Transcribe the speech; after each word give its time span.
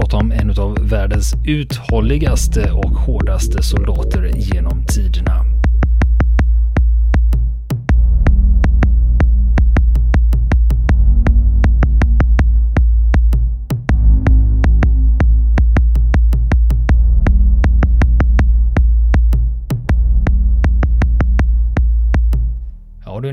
prata 0.00 0.16
om 0.16 0.32
en 0.32 0.50
av 0.50 0.88
världens 0.88 1.34
uthålligaste 1.44 2.72
och 2.72 2.90
hårdaste 2.90 3.62
soldater 3.62 4.30
genom 4.36 4.84
tiderna. 4.84 5.37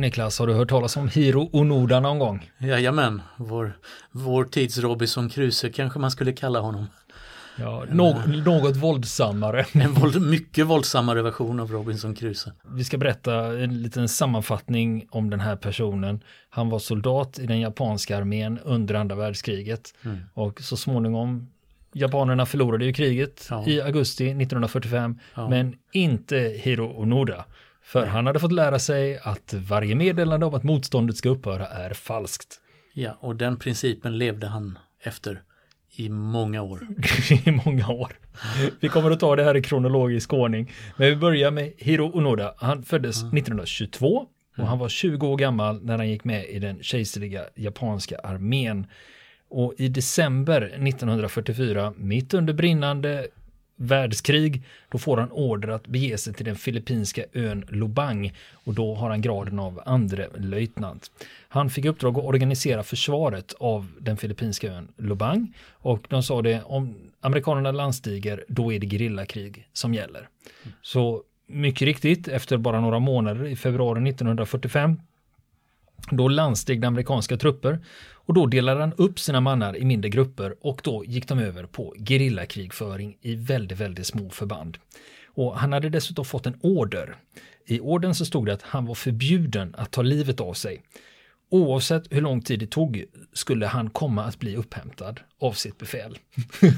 Niklas, 0.05 0.39
har 0.39 0.47
du 0.47 0.53
hört 0.53 0.69
talas 0.69 0.97
om 0.97 1.07
Hiro 1.07 1.49
Onoda 1.53 1.99
någon 1.99 2.19
gång? 2.19 2.51
Jajamän, 2.57 3.21
vår, 3.37 3.77
vår 4.11 4.43
tids 4.43 4.77
Robinson 4.77 5.29
Crusoe 5.29 5.69
kanske 5.69 5.99
man 5.99 6.11
skulle 6.11 6.33
kalla 6.33 6.59
honom. 6.59 6.87
Ja, 7.55 7.85
no 7.89 8.13
något 8.45 8.75
våldsammare. 8.75 9.65
En 9.73 9.93
våld, 9.93 10.21
mycket 10.21 10.65
våldsammare 10.65 11.21
version 11.21 11.59
av 11.59 11.71
Robinson 11.71 12.15
Crusoe. 12.15 12.53
Vi 12.75 12.83
ska 12.83 12.97
berätta 12.97 13.33
en 13.35 13.81
liten 13.81 14.07
sammanfattning 14.07 15.07
om 15.09 15.29
den 15.29 15.39
här 15.39 15.55
personen. 15.55 16.23
Han 16.49 16.69
var 16.69 16.79
soldat 16.79 17.39
i 17.39 17.45
den 17.45 17.59
japanska 17.59 18.17
armén 18.17 18.59
under 18.63 18.95
andra 18.95 19.15
världskriget 19.15 19.93
mm. 20.03 20.17
och 20.33 20.61
så 20.61 20.77
småningom 20.77 21.51
Japanerna 21.93 22.45
förlorade 22.45 22.85
ju 22.85 22.93
kriget 22.93 23.47
ja. 23.49 23.67
i 23.67 23.81
augusti 23.81 24.25
1945 24.25 25.19
ja. 25.35 25.49
men 25.49 25.75
inte 25.91 26.37
Hiro 26.37 27.01
Onoda. 27.01 27.45
För 27.85 28.05
han 28.05 28.27
hade 28.27 28.39
fått 28.39 28.51
lära 28.51 28.79
sig 28.79 29.19
att 29.23 29.53
varje 29.53 29.95
meddelande 29.95 30.45
om 30.45 30.53
att 30.53 30.63
motståndet 30.63 31.17
ska 31.17 31.29
upphöra 31.29 31.67
är 31.67 31.93
falskt. 31.93 32.59
Ja, 32.93 33.17
och 33.19 33.35
den 33.35 33.59
principen 33.59 34.17
levde 34.17 34.47
han 34.47 34.79
efter 35.03 35.41
i 35.95 36.09
många 36.09 36.61
år. 36.61 36.87
I 37.45 37.51
många 37.65 37.87
år. 37.87 38.11
Vi 38.79 38.89
kommer 38.89 39.11
att 39.11 39.19
ta 39.19 39.35
det 39.35 39.43
här 39.43 39.57
i 39.57 39.61
kronologisk 39.61 40.33
ordning. 40.33 40.71
Men 40.97 41.09
vi 41.09 41.15
börjar 41.15 41.51
med 41.51 41.73
Hiro 41.77 42.11
Onoda. 42.17 42.55
Han 42.57 42.83
föddes 42.83 43.21
mm. 43.21 43.37
1922 43.37 44.07
och 44.07 44.27
mm. 44.57 44.67
han 44.67 44.79
var 44.79 44.89
20 44.89 45.27
år 45.27 45.37
gammal 45.37 45.83
när 45.83 45.97
han 45.97 46.09
gick 46.09 46.23
med 46.23 46.45
i 46.45 46.59
den 46.59 46.83
kejserliga 46.83 47.43
japanska 47.55 48.17
armén. 48.17 48.87
Och 49.49 49.73
i 49.77 49.87
december 49.87 50.61
1944, 50.61 51.93
mitt 51.97 52.33
under 52.33 52.53
brinnande 52.53 53.27
världskrig, 53.75 54.63
då 54.89 54.97
får 54.97 55.17
han 55.17 55.31
order 55.31 55.67
att 55.67 55.87
bege 55.87 56.17
sig 56.17 56.33
till 56.33 56.45
den 56.45 56.55
filippinska 56.55 57.23
ön 57.33 57.65
Lubang 57.69 58.33
och 58.53 58.73
då 58.73 58.95
har 58.95 59.09
han 59.09 59.21
graden 59.21 59.59
av 59.59 59.81
andre 59.85 60.27
löjtnant. 60.37 61.11
Han 61.47 61.69
fick 61.69 61.85
uppdrag 61.85 62.17
att 62.17 62.25
organisera 62.25 62.83
försvaret 62.83 63.53
av 63.59 63.87
den 63.99 64.17
filippinska 64.17 64.73
ön 64.73 64.87
Lubang 64.97 65.53
och 65.71 66.05
de 66.09 66.23
sa 66.23 66.41
det 66.41 66.61
om 66.63 66.95
amerikanerna 67.21 67.71
landstiger 67.71 68.43
då 68.47 68.73
är 68.73 68.79
det 68.79 68.87
gerillakrig 68.87 69.67
som 69.73 69.93
gäller. 69.93 70.29
Så 70.81 71.23
mycket 71.47 71.81
riktigt 71.81 72.27
efter 72.27 72.57
bara 72.57 72.79
några 72.81 72.99
månader 72.99 73.45
i 73.45 73.55
februari 73.55 74.09
1945 74.09 74.99
då 76.11 76.27
landsteg 76.27 76.85
amerikanska 76.85 77.37
trupper 77.37 77.79
och 78.13 78.33
då 78.33 78.45
delade 78.45 78.79
han 78.79 78.93
upp 78.93 79.19
sina 79.19 79.41
mannar 79.41 79.77
i 79.77 79.85
mindre 79.85 80.09
grupper 80.09 80.55
och 80.61 80.81
då 80.83 81.03
gick 81.05 81.27
de 81.27 81.39
över 81.39 81.63
på 81.63 81.95
gerillakrigföring 82.07 83.17
i 83.21 83.35
väldigt, 83.35 83.79
väldigt 83.79 84.07
små 84.07 84.29
förband. 84.29 84.77
Och 85.27 85.59
han 85.59 85.73
hade 85.73 85.89
dessutom 85.89 86.25
fått 86.25 86.45
en 86.45 86.59
order. 86.61 87.15
I 87.65 87.79
orden 87.79 88.15
så 88.15 88.25
stod 88.25 88.45
det 88.45 88.53
att 88.53 88.61
han 88.61 88.85
var 88.85 88.95
förbjuden 88.95 89.75
att 89.77 89.91
ta 89.91 90.01
livet 90.01 90.39
av 90.39 90.53
sig. 90.53 90.81
Oavsett 91.49 92.03
hur 92.09 92.21
lång 92.21 92.41
tid 92.41 92.59
det 92.59 92.67
tog 92.67 93.05
skulle 93.33 93.65
han 93.65 93.89
komma 93.89 94.23
att 94.23 94.39
bli 94.39 94.55
upphämtad 94.55 95.19
av 95.41 95.51
sitt 95.53 95.77
befäl. 95.77 96.17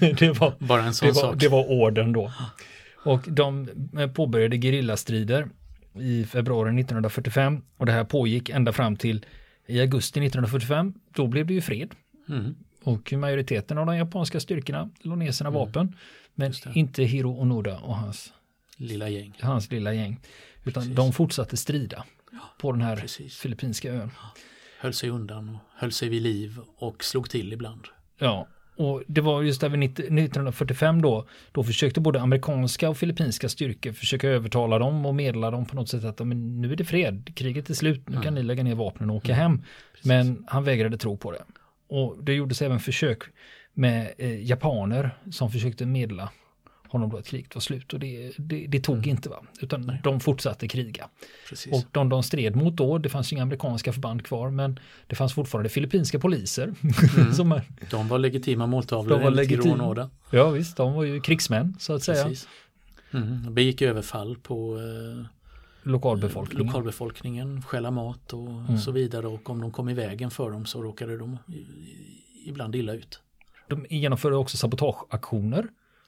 det, 0.20 0.40
var, 0.40 0.54
Bara 0.60 0.84
en 0.84 0.94
sån 0.94 1.08
det, 1.08 1.14
var, 1.14 1.22
sak. 1.22 1.40
det 1.40 1.48
var 1.48 1.72
orden 1.72 2.14
då. 2.14 2.32
Och 3.04 3.22
de 3.28 3.70
påbörjade 4.16 4.58
gerillastrider 4.58 5.48
i 6.02 6.25
februari 6.25 6.69
1945 6.69 7.62
och 7.78 7.85
det 7.85 7.91
här 7.91 8.03
pågick 8.03 8.50
ända 8.50 8.74
fram 8.74 8.96
till 8.96 9.25
i 9.66 9.81
augusti 9.81 10.19
1945. 10.19 10.94
Då 11.13 11.28
blev 11.28 11.47
det 11.47 11.53
ju 11.53 11.62
fred. 11.62 11.96
Mm. 12.30 12.56
Och 12.84 13.13
majoriteten 13.13 13.78
av 13.78 13.85
de 13.85 13.97
japanska 13.97 14.40
styrkorna 14.40 14.90
lade 15.00 15.19
ner 15.19 15.31
sina 15.31 15.50
mm. 15.50 15.59
vapen. 15.59 15.96
Men 16.36 16.53
inte 16.74 17.03
Hiro 17.03 17.41
Onoda 17.41 17.78
och 17.78 17.96
hans 17.96 18.34
lilla 18.78 19.09
gäng. 19.09 19.34
Hans 19.40 19.72
lilla 19.72 19.94
gäng. 19.94 20.19
Utan 20.63 20.84
Precis. 20.84 20.96
de 20.96 21.13
fortsatte 21.13 21.57
strida 21.57 22.06
ja, 22.31 22.40
på 22.59 22.72
den 22.72 22.81
här 22.81 22.96
Precis. 22.96 23.38
filippinska 23.38 23.94
ön. 23.94 24.12
Höll 24.80 24.94
sig 24.94 25.09
undan 25.09 25.50
och 25.50 25.59
höll 25.75 25.91
sig 25.91 26.09
vid 26.09 26.22
liv 26.22 26.59
och 26.78 27.03
slog 27.03 27.30
till 27.30 27.53
ibland. 27.53 27.88
Ja, 28.18 28.47
och 28.78 29.04
det 29.08 29.22
var 29.22 29.42
just 29.42 29.62
där 29.62 29.70
vid 29.70 29.84
1945 29.84 31.02
då, 31.02 31.28
då 31.52 31.64
försökte 31.64 32.02
både 32.02 32.22
amerikanska 32.22 32.90
och 32.90 32.98
filippinska 32.98 33.50
styrkor 33.50 33.92
försöka 33.92 34.30
övertala 34.30 34.80
dem 34.80 35.06
och 35.06 35.16
meddela 35.16 35.52
dem 35.52 35.66
på 35.66 35.76
något 35.76 35.90
sätt 35.90 36.04
att 36.04 36.20
men 36.20 36.62
nu 36.62 36.72
är 36.72 36.76
det 36.76 36.86
fred, 36.86 37.32
kriget 37.36 37.70
är 37.70 37.74
slut, 37.74 38.10
nu 38.10 38.22
kan 38.22 38.34
ni 38.34 38.44
lägga 38.44 38.64
ner 38.64 38.76
vapnen 38.76 39.10
och 39.10 39.16
åka 39.16 39.34
mm. 39.34 39.42
hem. 39.42 39.64
Men 40.04 40.44
han 40.48 40.64
vägrade 40.64 40.98
tro 40.98 41.18
på 41.18 41.32
det. 41.32 41.44
Och 41.90 42.24
det 42.24 42.34
gjordes 42.34 42.62
även 42.62 42.80
försök 42.80 43.24
med 43.74 44.14
eh, 44.18 44.46
japaner 44.46 45.18
som 45.32 45.52
försökte 45.52 45.86
meddela 45.86 46.30
honom 46.90 47.09
då 47.09 47.18
att 47.18 47.28
kriget 47.28 47.56
var 47.56 47.59
slut 47.59 47.94
och 47.94 48.00
det, 48.00 48.31
det, 48.38 48.68
det 48.68 48.80
tog 48.80 48.96
mm. 48.96 49.09
inte 49.09 49.30
va, 49.30 49.44
utan 49.62 49.81
Nej. 49.81 50.02
de 50.03 50.20
fortsatte 50.20 50.68
kriga. 50.68 51.09
Precis. 51.50 51.74
Och 51.74 51.84
de 51.92 52.09
de 52.09 52.24
stred 52.24 52.56
mot 52.56 52.75
då, 52.75 52.98
det 52.98 53.09
fanns 53.09 53.34
inga 53.34 53.42
amerikanska 53.42 53.94
förband 53.94 54.25
kvar 54.25 54.50
men 54.50 54.80
det 55.08 55.16
fanns 55.16 55.34
fortfarande 55.34 55.70
filippinska 55.70 56.20
poliser. 56.20 56.74
Mm. 57.18 57.34
som 57.34 57.62
de 57.92 58.08
var 58.08 58.20
legitima 58.20 58.68
måltavlor 58.68 59.18
de 59.18 59.24
var 59.24 59.31
legitima. 59.31 60.09
Ja 60.31 60.50
visst, 60.50 60.78
de 60.78 60.94
var 60.94 61.03
ju 61.03 61.22
krigsmän 61.22 61.75
så 61.80 61.94
att 61.94 62.03
säga. 62.03 62.24
Precis. 62.24 62.48
Mm. 63.12 63.44
De 63.44 63.54
begick 63.54 63.81
överfall 63.81 64.38
på 64.38 64.78
eh, 64.78 65.25
lokalbefolkningen. 65.84 66.66
lokalbefolkningen, 66.68 67.62
stjäla 67.62 67.92
mat 67.92 68.34
och 68.34 68.50
mm. 68.50 68.78
så 68.78 68.92
vidare 68.92 69.28
och 69.28 69.50
om 69.50 69.62
de 69.62 69.72
kom 69.72 69.90
i 69.90 69.94
vägen 69.94 70.31
för 70.31 70.52
dem 70.52 70.66
så 70.66 70.84
råkade 70.84 71.18
de 71.18 71.38
ibland 72.46 72.75
illa 72.75 72.94
ut. 72.94 73.19
De 73.68 73.86
genomförde 73.90 74.36
också 74.36 74.58
sabotageaktioner 74.58 75.68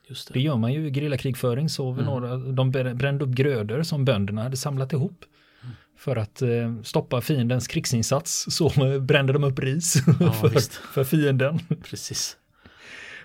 det. 0.10 0.34
det. 0.34 0.40
gör 0.40 0.58
man 0.58 0.74
ju 0.74 0.88
i 0.88 0.94
gerillakrigföring. 0.94 1.70
Så 1.70 1.92
mm. 1.92 2.06
några, 2.06 2.38
de 2.38 2.72
brände 2.72 3.26
upp 3.26 3.32
grödor 3.32 3.84
som 3.84 4.06
bönderna 4.06 4.44
hade 4.44 4.58
samlat 4.58 4.94
ihop. 4.94 5.26
Mm. 5.64 5.76
För 5.98 6.16
att 6.16 6.42
eh, 6.42 6.82
stoppa 6.84 7.22
fiendens 7.22 7.68
krigsinsats 7.68 8.46
så 8.50 8.70
brände 9.00 9.34
de 9.34 9.44
upp 9.44 9.60
ris 9.60 9.96
ja, 10.20 10.32
för, 10.32 10.50
för 10.94 11.04
fienden. 11.04 11.60
Precis. 11.90 12.38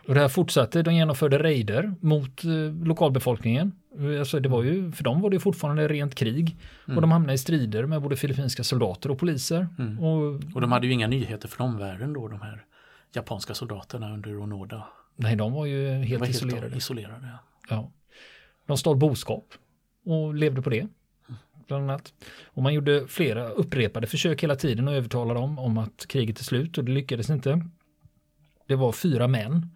Och 0.09 0.15
det 0.15 0.21
här 0.21 0.29
fortsatte, 0.29 0.83
de 0.83 0.95
genomförde 0.95 1.39
raider 1.39 1.95
mot 2.01 2.45
eh, 2.45 2.51
lokalbefolkningen. 2.87 3.73
Alltså 4.19 4.41
det 4.41 4.49
var 4.49 4.63
ju, 4.63 4.93
för 4.93 5.05
dem 5.05 5.21
var 5.21 5.31
det 5.31 5.41
fortfarande 5.41 5.89
rent 5.89 6.15
krig. 6.15 6.57
Mm. 6.87 6.97
Och 6.97 7.03
de 7.03 7.13
hamnade 7.13 7.35
i 7.35 7.39
strider 7.39 7.87
med 7.87 8.03
både 8.03 8.17
filippinska 8.17 8.65
soldater 8.65 9.11
och 9.11 9.19
poliser. 9.19 9.69
Mm. 9.79 9.99
Och, 10.01 10.41
och 10.55 10.61
de 10.61 10.73
hade 10.73 10.87
ju 10.87 10.93
inga 10.93 11.07
nyheter 11.07 11.49
från 11.49 11.67
omvärlden 11.67 12.13
då, 12.13 12.29
de 12.29 12.41
här 12.41 12.65
japanska 13.13 13.55
soldaterna 13.55 14.15
under 14.15 14.39
Onoda. 14.43 14.85
Nej, 15.17 15.37
de 15.37 15.53
var 15.53 15.67
ju 15.67 15.89
helt 15.91 16.21
var 16.21 16.29
isolerade. 16.29 16.63
Helt 16.63 16.77
isolerade 16.77 17.29
ja. 17.33 17.39
ja. 17.69 17.93
De 18.67 18.77
stal 18.77 18.97
boskap 18.97 19.55
och 20.05 20.35
levde 20.35 20.63
på 20.63 20.71
det. 20.71 20.87
Bland 21.67 21.91
annat. 21.91 22.13
Och 22.45 22.63
man 22.63 22.75
gjorde 22.75 23.07
flera 23.09 23.49
upprepade 23.49 24.07
försök 24.07 24.43
hela 24.43 24.57
tiden 24.57 24.89
att 24.89 24.95
övertala 24.95 25.35
dem 25.35 25.59
om 25.59 25.79
att 25.79 26.07
kriget 26.07 26.39
är 26.41 26.45
slut 26.45 26.79
och 26.79 26.85
det 26.85 26.93
lyckades 26.93 27.31
inte. 27.31 27.67
Det 28.67 28.77
var 28.77 28.93
fyra 28.93 29.29
män 29.29 29.71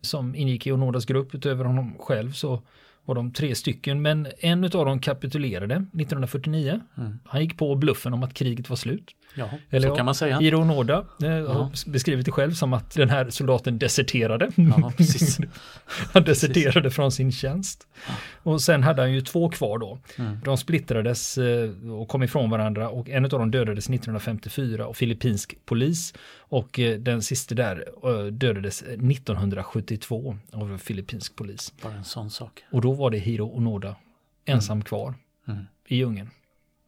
som 0.00 0.34
ingick 0.34 0.66
i 0.66 0.72
Onodas 0.72 1.04
grupp 1.04 1.34
utöver 1.34 1.64
honom 1.64 1.98
själv 1.98 2.32
så 2.32 2.62
var 3.04 3.14
de 3.14 3.32
tre 3.32 3.54
stycken 3.54 4.02
men 4.02 4.28
en 4.38 4.64
av 4.64 4.70
dem 4.70 5.00
kapitulerade 5.00 5.74
1949. 5.74 6.80
Mm. 6.96 7.18
Han 7.24 7.40
gick 7.40 7.58
på 7.58 7.74
bluffen 7.74 8.14
om 8.14 8.22
att 8.22 8.34
kriget 8.34 8.68
var 8.68 8.76
slut. 8.76 9.10
Ja, 9.34 9.50
Eller, 9.70 9.88
så 9.88 9.96
kan 9.96 10.04
man 10.04 10.14
säga. 10.14 10.38
Hiro 10.38 10.60
Onoda 10.60 11.04
eh, 11.22 11.28
ja. 11.28 11.52
har 11.52 11.90
beskrivit 11.90 12.26
det 12.26 12.32
själv 12.32 12.52
som 12.52 12.72
att 12.72 12.94
den 12.94 13.10
här 13.10 13.30
soldaten 13.30 13.78
deserterade. 13.78 14.50
Ja, 14.54 14.92
han 16.12 16.24
deserterade 16.24 16.80
precis. 16.80 16.96
från 16.96 17.12
sin 17.12 17.32
tjänst. 17.32 17.86
Ja. 18.08 18.14
Och 18.42 18.62
sen 18.62 18.82
hade 18.82 19.02
han 19.02 19.12
ju 19.12 19.20
två 19.20 19.48
kvar 19.48 19.78
då. 19.78 19.98
Mm. 20.18 20.38
De 20.44 20.56
splittrades 20.56 21.38
eh, 21.38 21.90
och 21.92 22.08
kom 22.08 22.22
ifrån 22.22 22.50
varandra 22.50 22.88
och 22.88 23.08
en 23.08 23.24
av 23.24 23.30
dem 23.30 23.50
dödades 23.50 23.90
1954 23.90 24.86
av 24.86 24.92
filippinsk 24.92 25.56
polis. 25.64 26.14
Och 26.38 26.78
eh, 26.78 26.98
den 26.98 27.22
sista 27.22 27.54
där 27.54 27.84
dödades 28.30 28.82
1972 28.82 30.36
av 30.52 30.78
filippinsk 30.78 31.36
polis. 31.36 31.72
Bara 31.82 31.94
en 31.94 32.04
sån 32.04 32.30
sak. 32.30 32.64
Och 32.70 32.80
då 32.80 32.92
var 32.92 33.10
det 33.10 33.18
Hiro 33.18 33.56
Onoda 33.56 33.96
ensam 34.44 34.76
mm. 34.76 34.84
kvar 34.84 35.14
mm. 35.48 35.66
i 35.86 35.96
djungeln 35.96 36.30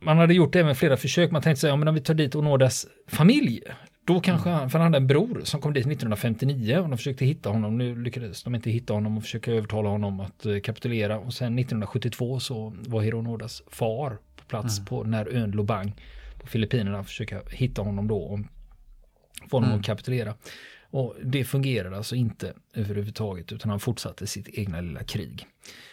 man 0.04 0.18
hade 0.18 0.34
gjort 0.34 0.56
även 0.56 0.74
flera 0.74 0.96
försök. 0.96 1.30
Man 1.30 1.42
tänkte 1.42 1.60
säga, 1.60 1.72
ja, 1.72 1.76
men 1.76 1.88
om 1.88 1.94
vi 1.94 2.00
tar 2.00 2.14
dit 2.14 2.34
Onodas 2.34 2.86
familj, 3.08 3.62
då 4.04 4.20
kanske 4.20 4.48
mm. 4.48 4.60
han, 4.60 4.70
för 4.70 4.78
han 4.78 4.86
hade 4.86 4.96
en 4.96 5.06
bror 5.06 5.40
som 5.44 5.60
kom 5.60 5.72
dit 5.72 5.86
1959 5.86 6.78
och 6.78 6.88
de 6.88 6.98
försökte 6.98 7.24
hitta 7.24 7.50
honom. 7.50 7.78
Nu 7.78 8.02
lyckades 8.02 8.42
de 8.42 8.54
inte 8.54 8.70
hitta 8.70 8.92
honom 8.92 9.16
och 9.16 9.22
försöka 9.22 9.52
övertala 9.52 9.88
honom 9.88 10.20
att 10.20 10.46
uh, 10.46 10.60
kapitulera. 10.60 11.18
Och 11.18 11.34
sen 11.34 11.58
1972 11.58 12.40
så 12.40 12.74
var 12.76 13.02
Hironodas 13.02 13.62
far 13.70 14.18
på 14.36 14.44
plats 14.44 14.78
mm. 14.78 14.86
på 14.86 15.04
här 15.04 15.28
ön 15.28 15.50
Lubang 15.50 15.94
på 16.40 16.46
Filippinerna 16.46 16.98
och 16.98 17.06
försöka 17.06 17.40
hitta 17.50 17.82
honom 17.82 18.08
då. 18.08 18.18
Och 18.18 18.40
Få 19.50 19.56
honom 19.56 19.70
Mm. 19.70 19.80
att 19.80 19.86
kapitulera. 19.86 20.34
Och 20.90 21.16
det 21.22 21.44
fungerade 21.44 21.96
alltså 21.96 22.14
inte 22.14 22.52
överhuvudtaget 22.74 23.52
utan 23.52 23.70
han 23.70 23.80
fortsatte 23.80 24.26
sitt 24.26 24.48
egna 24.48 24.80
lilla 24.80 25.04
krig. 25.04 25.46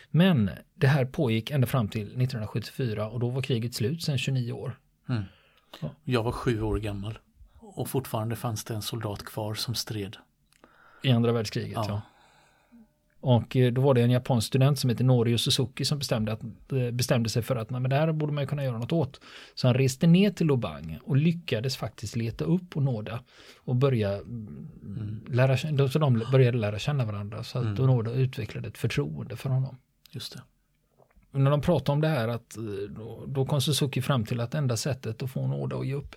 Men 0.10 0.50
det 0.76 0.88
här 0.88 1.06
pågick 1.06 1.52
ända 1.52 1.68
fram 1.68 1.88
till 1.88 2.02
1974 2.02 3.10
och 3.10 3.20
då 3.20 3.30
var 3.30 3.42
kriget 3.42 3.74
slut 3.74 4.04
sedan 4.04 4.18
29 4.18 4.52
år. 4.52 4.80
Mm. 5.10 5.24
Ja. 5.82 5.90
Jag 6.04 6.24
var 6.24 6.32
sju 6.32 6.62
år 6.62 6.78
gammal 6.78 7.20
och 7.60 7.90
fortfarande 7.90 8.36
fanns 8.36 8.64
det 8.64 8.74
en 8.74 8.82
soldat 8.82 9.26
kvar 9.26 9.54
som 9.54 9.76
stred. 9.76 10.18
I 11.04 11.12
andra 11.12 11.32
världskriget. 11.32 11.74
Ja. 11.76 11.86
Ja. 11.88 12.02
Och 13.22 13.56
eh, 13.56 13.72
då 13.72 13.82
var 13.82 13.94
det 13.94 14.02
en 14.02 14.12
japansk 14.12 14.48
student 14.48 14.80
som 14.80 14.90
heter 14.90 15.04
Norio 15.04 15.38
Suzuki 15.38 15.86
som 15.86 15.98
bestämde, 15.98 16.32
att, 16.32 16.42
eh, 16.72 16.92
bestämde 16.92 17.30
sig 17.30 17.44
för 17.44 17.56
att 17.56 17.70
nej, 17.70 17.82
men 17.82 17.90
det 17.90 17.96
här 17.96 18.12
borde 18.12 18.34
man 18.34 18.48
kunna 18.48 18.64
göra 18.64 18.78
något 18.78 18.92
åt. 18.92 19.22
Så 19.56 19.68
han 19.68 19.74
reste 19.74 20.08
ner 20.08 20.32
till 20.32 20.48
Lubang 20.48 21.00
och 21.04 21.18
lyckades 21.18 21.78
faktiskt 21.78 22.16
leta 22.16 22.46
upp 22.46 22.78
Onoda 22.78 23.20
och 23.58 23.76
börja 23.76 24.14
mm. 24.14 25.26
lära 25.28 25.58
känna, 25.58 25.88
så 25.88 26.00
de 26.00 26.26
började 26.32 26.58
lära 26.58 26.80
känna 26.80 27.06
varandra 27.06 27.44
så 27.44 27.60
att 27.60 27.66
Mm. 27.66 27.84
Onoda 27.84 28.12
utvecklade 28.12 28.68
ett 28.68 28.78
förtroende 28.78 29.36
för 29.36 29.50
honom. 29.50 29.78
Just 30.10 30.34
det. 30.34 30.42
Och 31.32 31.42
när 31.42 31.52
de 31.52 31.62
pratade 31.62 31.92
om 31.92 32.02
det 32.02 32.08
här 32.08 32.28
att 32.28 32.58
eh, 32.58 32.64
då, 32.90 33.24
då 33.28 33.46
kom 33.46 33.62
Suzuki 33.62 34.02
fram 34.02 34.26
till 34.26 34.40
att 34.40 34.54
enda 34.54 34.78
sättet 34.78 35.24
att 35.24 35.32
få 35.32 35.42
Onoda 35.42 35.78
att 35.78 35.88
ge 35.88 35.94
upp 35.94 36.16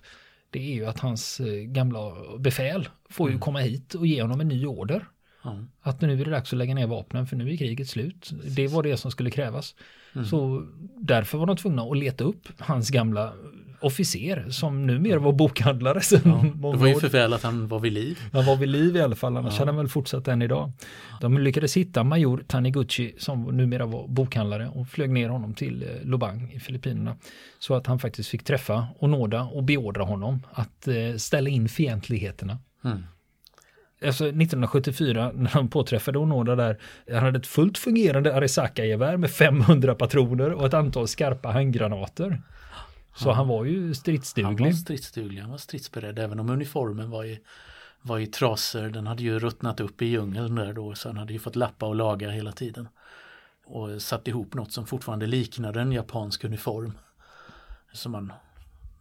det 0.53 0.59
är 0.59 0.73
ju 0.73 0.85
att 0.85 0.99
hans 0.99 1.39
eh, 1.39 1.63
gamla 1.63 1.99
befäl 2.39 2.89
får 3.09 3.31
ju 3.31 3.39
komma 3.39 3.59
hit 3.59 3.93
och 3.93 4.07
ge 4.07 4.21
honom 4.21 4.41
en 4.41 4.47
ny 4.47 4.65
order. 4.65 5.05
Ja. 5.43 5.59
Att 5.81 6.01
nu 6.01 6.21
är 6.21 6.25
det 6.25 6.31
dags 6.31 6.53
att 6.53 6.59
lägga 6.59 6.75
ner 6.75 6.87
vapnen 6.87 7.27
för 7.27 7.35
nu 7.35 7.53
är 7.53 7.57
kriget 7.57 7.89
slut. 7.89 8.31
Det 8.55 8.67
var 8.67 8.83
det 8.83 8.97
som 8.97 9.11
skulle 9.11 9.31
krävas. 9.31 9.75
Mm. 10.13 10.25
Så 10.25 10.67
därför 10.97 11.37
var 11.37 11.45
de 11.45 11.57
tvungna 11.57 11.81
att 11.81 11.97
leta 11.97 12.23
upp 12.23 12.47
hans 12.59 12.89
gamla 12.89 13.33
officer 13.85 14.49
som 14.49 14.87
numera 14.87 15.19
var 15.19 15.31
bokhandlare 15.33 16.01
Ja. 16.11 16.19
Det 16.71 16.77
var 16.77 16.87
ju 16.87 16.95
för 16.99 17.09
väl 17.09 17.33
att 17.33 17.43
han 17.43 17.67
var 17.67 17.79
vid 17.79 17.93
liv. 17.93 18.19
Han 18.33 18.45
var 18.45 18.55
vid 18.55 18.69
liv 18.69 18.95
i 18.95 19.01
alla 19.01 19.15
fall, 19.15 19.37
annars 19.37 19.53
Ja. 19.53 19.59
hade 19.59 19.71
han 19.71 19.77
väl 19.77 19.87
fortsatt 19.87 20.27
än 20.27 20.41
idag. 20.41 20.71
De 21.21 21.37
lyckades 21.37 21.77
hitta 21.77 22.03
major 22.03 22.43
Taniguchi 22.47 23.15
som 23.17 23.43
numera 23.43 23.85
var 23.85 24.07
bokhandlare 24.07 24.67
och 24.67 24.87
flög 24.87 25.09
ner 25.09 25.29
honom 25.29 25.53
till 25.53 25.83
eh, 25.83 26.07
Lubang 26.07 26.51
i 26.53 26.59
Filippinerna. 26.59 27.15
Så 27.59 27.75
att 27.75 27.87
han 27.87 27.99
faktiskt 27.99 28.29
fick 28.29 28.43
träffa 28.43 28.87
Onoda 28.99 29.41
och 29.41 29.63
beordra 29.63 30.03
honom 30.03 30.43
att 30.51 30.87
eh, 30.87 31.17
ställa 31.17 31.49
in 31.49 31.69
fientligheterna. 31.69 32.57
Mm. 32.85 33.03
Alltså 34.05 34.25
1974 34.25 35.31
när 35.35 35.51
de 35.53 35.67
påträffade 35.67 36.19
Onoda 36.19 36.55
där, 36.55 36.77
han 37.11 37.23
hade 37.23 37.39
ett 37.39 37.47
fullt 37.47 37.77
fungerande 37.77 38.35
Arisaka-gevär 38.35 39.17
med 39.17 39.31
500 39.31 39.95
patroner 39.95 40.51
och 40.53 40.65
ett 40.65 40.73
antal 40.73 41.07
skarpa 41.07 41.51
handgranater. 41.51 42.41
Så 43.15 43.31
han 43.31 43.47
var 43.47 43.65
ju 43.65 43.79
Han 43.79 43.87
var 43.87 43.93
stridsduglig. 43.93 44.75
stridsduglig, 44.75 45.41
han 45.41 45.51
var 45.51 45.57
stridsberedd 45.57 46.19
även 46.19 46.39
om 46.39 46.49
uniformen 46.49 47.09
var 47.09 47.23
i, 47.25 47.39
var 48.01 48.19
i 48.19 48.27
trasor. 48.27 48.89
Den 48.89 49.07
hade 49.07 49.23
ju 49.23 49.39
ruttnat 49.39 49.79
upp 49.79 50.01
i 50.01 50.05
djungeln 50.05 50.55
där 50.55 50.73
då 50.73 50.95
så 50.95 51.09
han 51.09 51.17
hade 51.17 51.33
ju 51.33 51.39
fått 51.39 51.55
lappa 51.55 51.85
och 51.85 51.95
laga 51.95 52.29
hela 52.29 52.51
tiden. 52.51 52.87
Och 53.65 54.01
satt 54.01 54.27
ihop 54.27 54.53
något 54.53 54.71
som 54.71 54.85
fortfarande 54.85 55.27
liknade 55.27 55.81
en 55.81 55.91
japansk 55.91 56.43
uniform. 56.43 56.97
Som 57.93 58.11
man 58.11 58.33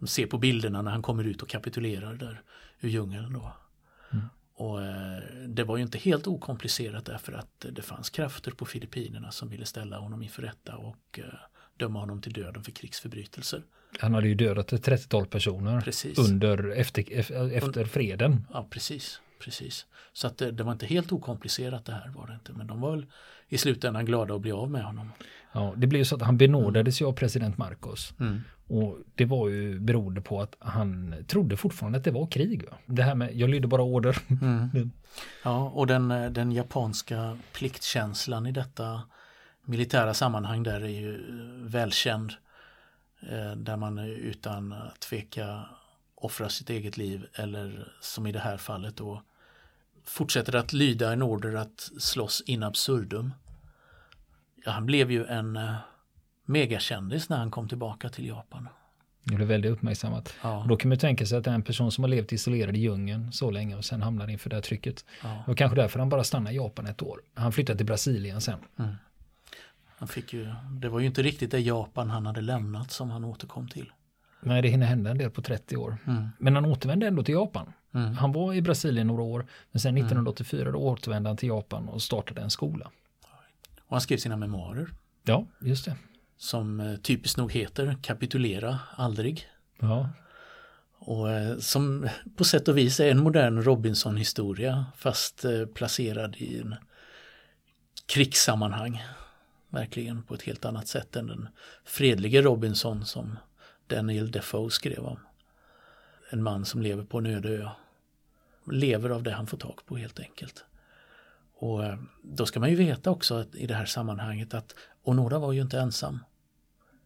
ser 0.06 0.26
på 0.26 0.38
bilderna 0.38 0.82
när 0.82 0.90
han 0.90 1.02
kommer 1.02 1.24
ut 1.24 1.42
och 1.42 1.48
kapitulerar 1.48 2.14
där 2.14 2.42
ur 2.80 2.88
djungeln 2.88 3.32
då. 3.32 3.52
Mm. 4.12 4.24
Och 4.54 4.82
eh, 4.82 5.22
det 5.48 5.64
var 5.64 5.76
ju 5.76 5.82
inte 5.82 5.98
helt 5.98 6.26
okomplicerat 6.26 7.04
därför 7.04 7.32
att 7.32 7.66
det 7.72 7.82
fanns 7.82 8.10
krafter 8.10 8.50
på 8.50 8.64
Filippinerna 8.64 9.30
som 9.30 9.48
ville 9.48 9.66
ställa 9.66 9.98
honom 9.98 10.22
inför 10.22 10.42
rätta 10.42 10.76
och 10.76 11.18
eh, 11.18 11.24
döma 11.76 12.00
honom 12.00 12.20
till 12.20 12.32
döden 12.32 12.62
för 12.62 12.72
krigsförbrytelser. 12.72 13.62
Han 14.00 14.14
hade 14.14 14.28
ju 14.28 14.34
dödat 14.34 14.72
ett 14.72 14.86
30-tal 14.88 15.26
personer 15.26 15.80
Precis. 15.80 16.18
under 16.18 16.68
efter, 16.70 17.02
ef- 17.02 17.50
efter 17.52 17.84
freden. 17.84 18.46
Ja, 18.52 18.66
precis. 18.70 19.20
precis. 19.44 19.86
Så 20.12 20.26
att 20.26 20.38
det, 20.38 20.50
det 20.50 20.62
var 20.62 20.72
inte 20.72 20.86
helt 20.86 21.12
okomplicerat 21.12 21.84
det 21.84 21.92
här 21.92 22.12
var 22.16 22.26
det 22.26 22.34
inte. 22.34 22.52
Men 22.52 22.66
de 22.66 22.80
var 22.80 22.90
väl 22.90 23.06
i 23.48 23.58
slutändan 23.58 24.04
glada 24.06 24.34
att 24.34 24.40
bli 24.40 24.52
av 24.52 24.70
med 24.70 24.84
honom. 24.84 25.12
Ja, 25.52 25.74
det 25.76 25.86
blev 25.86 25.98
ju 25.98 26.04
så 26.04 26.16
att 26.16 26.22
han 26.22 26.36
benådades 26.36 27.00
ju 27.02 27.04
av 27.06 27.12
president 27.12 27.58
Marcos. 27.58 28.14
Mm. 28.20 28.40
Och 28.68 28.98
det 29.14 29.24
var 29.24 29.48
ju 29.48 29.80
beroende 29.80 30.20
på 30.20 30.40
att 30.40 30.56
han 30.58 31.14
trodde 31.28 31.56
fortfarande 31.56 31.98
att 31.98 32.04
det 32.04 32.10
var 32.10 32.26
krig. 32.26 32.64
Det 32.86 33.02
här 33.02 33.14
med, 33.14 33.34
jag 33.36 33.50
lydde 33.50 33.68
bara 33.68 33.82
order. 33.82 34.18
Mm. 34.42 34.90
Ja, 35.44 35.70
och 35.70 35.86
den, 35.86 36.08
den 36.32 36.52
japanska 36.52 37.38
pliktkänslan 37.52 38.46
i 38.46 38.52
detta 38.52 39.02
militära 39.64 40.14
sammanhang 40.14 40.62
där 40.62 40.80
är 40.80 40.88
ju 40.88 41.14
eh, 41.14 41.70
välkänd. 41.70 42.32
Eh, 43.30 43.52
Där 43.56 43.76
man 43.76 43.98
utan 43.98 44.72
att 44.72 45.00
tveka 45.00 45.64
offrar 46.14 46.48
sitt 46.48 46.70
eget 46.70 46.96
liv 46.96 47.26
eller 47.34 47.92
som 48.00 48.26
i 48.26 48.32
det 48.32 48.38
här 48.38 48.56
fallet 48.56 48.96
då 48.96 49.22
fortsätter 50.04 50.56
att 50.56 50.72
lyda 50.72 51.12
en 51.12 51.22
order 51.22 51.54
att 51.54 51.90
slåss 51.98 52.42
in 52.46 52.62
absurdum. 52.62 53.32
Ja, 54.64 54.70
han 54.72 54.86
blev 54.86 55.10
ju 55.10 55.24
en 55.26 55.56
eh, 55.56 55.74
megakändis 56.44 57.28
när 57.28 57.36
han 57.36 57.50
kom 57.50 57.68
tillbaka 57.68 58.08
till 58.08 58.26
Japan. 58.26 58.68
Det 59.24 59.34
blev 59.34 59.48
väldigt 59.48 59.72
uppmärksammat. 59.72 60.34
Ja, 60.42 60.66
då 60.68 60.76
kan 60.76 60.88
man 60.88 60.98
tänka 60.98 61.26
sig 61.26 61.38
att 61.38 61.44
det 61.44 61.50
är 61.50 61.54
en 61.54 61.62
person 61.62 61.92
som 61.92 62.04
har 62.04 62.08
levt 62.08 62.32
isolerad 62.32 62.76
i 62.76 62.80
djungeln 62.80 63.32
så 63.32 63.50
länge 63.50 63.76
och 63.76 63.84
sen 63.84 64.02
hamnar 64.02 64.28
inför 64.28 64.50
det 64.50 64.56
här 64.56 64.62
trycket. 64.62 65.04
ja. 65.22 65.28
Det 65.28 65.44
var 65.46 65.54
kanske 65.54 65.76
därför 65.76 65.98
han 65.98 66.08
bara 66.08 66.24
stannade 66.24 66.54
i 66.54 66.56
Japan 66.56 66.86
ett 66.86 67.02
år. 67.02 67.20
Han 67.34 67.52
flyttade 67.52 67.76
till 67.76 67.86
Brasilien 67.86 68.40
sen. 68.40 68.58
Mm. 68.78 68.94
Han 70.02 70.08
fick 70.08 70.32
ju, 70.32 70.54
det 70.80 70.88
var 70.88 71.00
ju 71.00 71.06
inte 71.06 71.22
riktigt 71.22 71.50
det 71.50 71.60
Japan 71.60 72.10
han 72.10 72.26
hade 72.26 72.40
lämnat 72.40 72.90
som 72.90 73.10
han 73.10 73.24
återkom 73.24 73.68
till. 73.68 73.92
Nej, 74.40 74.62
det 74.62 74.68
hinner 74.68 74.86
hända 74.86 75.10
en 75.10 75.18
del 75.18 75.30
på 75.30 75.42
30 75.42 75.76
år. 75.76 75.96
Mm. 76.06 76.28
Men 76.38 76.54
han 76.54 76.64
återvände 76.64 77.06
ändå 77.06 77.22
till 77.22 77.34
Japan. 77.34 77.72
Mm. 77.94 78.14
Han 78.16 78.32
var 78.32 78.54
i 78.54 78.62
Brasilien 78.62 79.06
några 79.06 79.22
år, 79.22 79.46
men 79.72 79.80
sen 79.80 79.96
1984 79.96 80.70
då 80.70 80.78
återvände 80.78 81.28
han 81.28 81.36
till 81.36 81.48
Japan 81.48 81.88
och 81.88 82.02
startade 82.02 82.40
en 82.40 82.50
skola. 82.50 82.90
Och 83.80 83.90
han 83.90 84.00
skrev 84.00 84.16
sina 84.16 84.36
memoarer 84.36 84.88
Ja, 85.24 85.46
just 85.60 85.84
det. 85.84 85.96
som 86.36 86.80
eh, 86.80 86.96
typiskt 86.96 87.38
nog 87.38 87.52
heter 87.52 87.96
Kapitulera 88.02 88.78
aldrig. 88.96 89.46
Ja, 89.80 90.08
Och 90.98 91.30
eh, 91.30 91.58
som 91.58 92.08
på 92.36 92.44
sätt 92.44 92.68
och 92.68 92.78
vis 92.78 93.00
är 93.00 93.10
en 93.10 93.18
modern 93.22 93.62
Robinson-historia 93.62 94.84
fast 94.96 95.44
eh, 95.44 95.66
placerad 95.74 96.36
i 96.36 96.58
en 96.60 96.74
krigssammanhang. 98.06 99.02
Verkligen 99.72 100.22
på 100.22 100.34
ett 100.34 100.42
helt 100.42 100.64
annat 100.64 100.88
sätt 100.88 101.16
än 101.16 101.26
den 101.26 101.48
fredlige 101.84 102.42
Robinson 102.42 103.04
som 103.04 103.38
Daniel 103.86 104.30
Defoe 104.30 104.70
skrev 104.70 105.04
om. 105.04 105.18
En 106.30 106.42
man 106.42 106.64
som 106.64 106.82
lever 106.82 107.04
på 107.04 107.18
en 107.18 107.26
öde 107.26 107.48
ö. 107.48 107.68
Lever 108.70 109.10
av 109.10 109.22
det 109.22 109.32
han 109.32 109.46
får 109.46 109.58
tag 109.58 109.80
på 109.86 109.96
helt 109.96 110.20
enkelt. 110.20 110.64
Och 111.54 111.84
eh, 111.84 111.98
då 112.22 112.46
ska 112.46 112.60
man 112.60 112.70
ju 112.70 112.76
veta 112.76 113.10
också 113.10 113.34
att 113.34 113.54
i 113.54 113.66
det 113.66 113.74
här 113.74 113.86
sammanhanget 113.86 114.54
att 114.54 114.74
Onoda 115.02 115.38
var 115.38 115.52
ju 115.52 115.62
inte 115.62 115.80
ensam. 115.80 116.18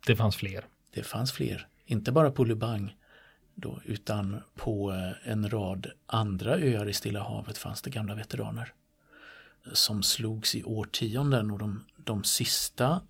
det 0.07 0.17
fanns 0.17 0.37
fler. 0.37 0.65
Det 0.91 1.03
fanns 1.03 1.33
fler, 1.33 1.69
inte 1.85 2.13
bara 2.13 2.31
på 2.31 2.45
Lubang 2.45 2.97
då, 3.55 3.81
utan 3.85 4.43
på 4.55 4.93
eh, 4.93 5.33
en 5.33 5.51
rad 5.51 5.91
andra 6.07 6.57
öar 6.57 6.89
i 6.89 6.93
Stilla 6.93 7.23
havet 7.23 7.59
fanns 7.59 7.83
det 7.83 7.91
gamla 7.91 8.15
veteraner 8.15 8.73
som 9.73 10.03
slogs 10.03 10.55
i 10.55 10.65
årtionden 10.65 11.51
och 11.51 11.59
de, 11.59 11.85
de 11.97 12.25
sista 12.25 13.01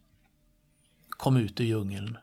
kom 1.08 1.36
ut 1.36 1.60
ur 1.60 1.64
djungeln 1.64 2.18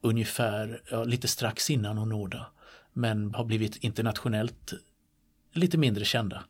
ungefär 0.00 0.82
ja, 0.90 1.04
lite 1.04 1.28
strax 1.28 1.70
innan 1.70 1.98
Onoda 1.98 2.46
men 2.92 3.34
har 3.34 3.44
blivit 3.44 3.76
internationellt 3.76 4.72
lite 5.52 5.78
mindre 5.78 6.04
kända. 6.04 6.44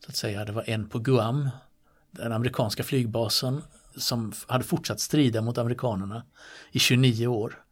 Så 0.00 0.10
att 0.10 0.16
säga, 0.16 0.44
det 0.44 0.52
var 0.52 0.70
en 0.70 0.88
på 0.88 0.98
Guam, 0.98 1.48
den 2.10 2.32
amerikanska 2.32 2.82
flygbasen 2.82 3.62
som 3.96 4.32
hade 4.46 4.64
fortsatt 4.64 5.00
strida 5.00 5.42
mot 5.42 5.58
amerikanerna 5.58 6.24
i 6.72 6.78
29 6.78 7.26
år. 7.26 7.65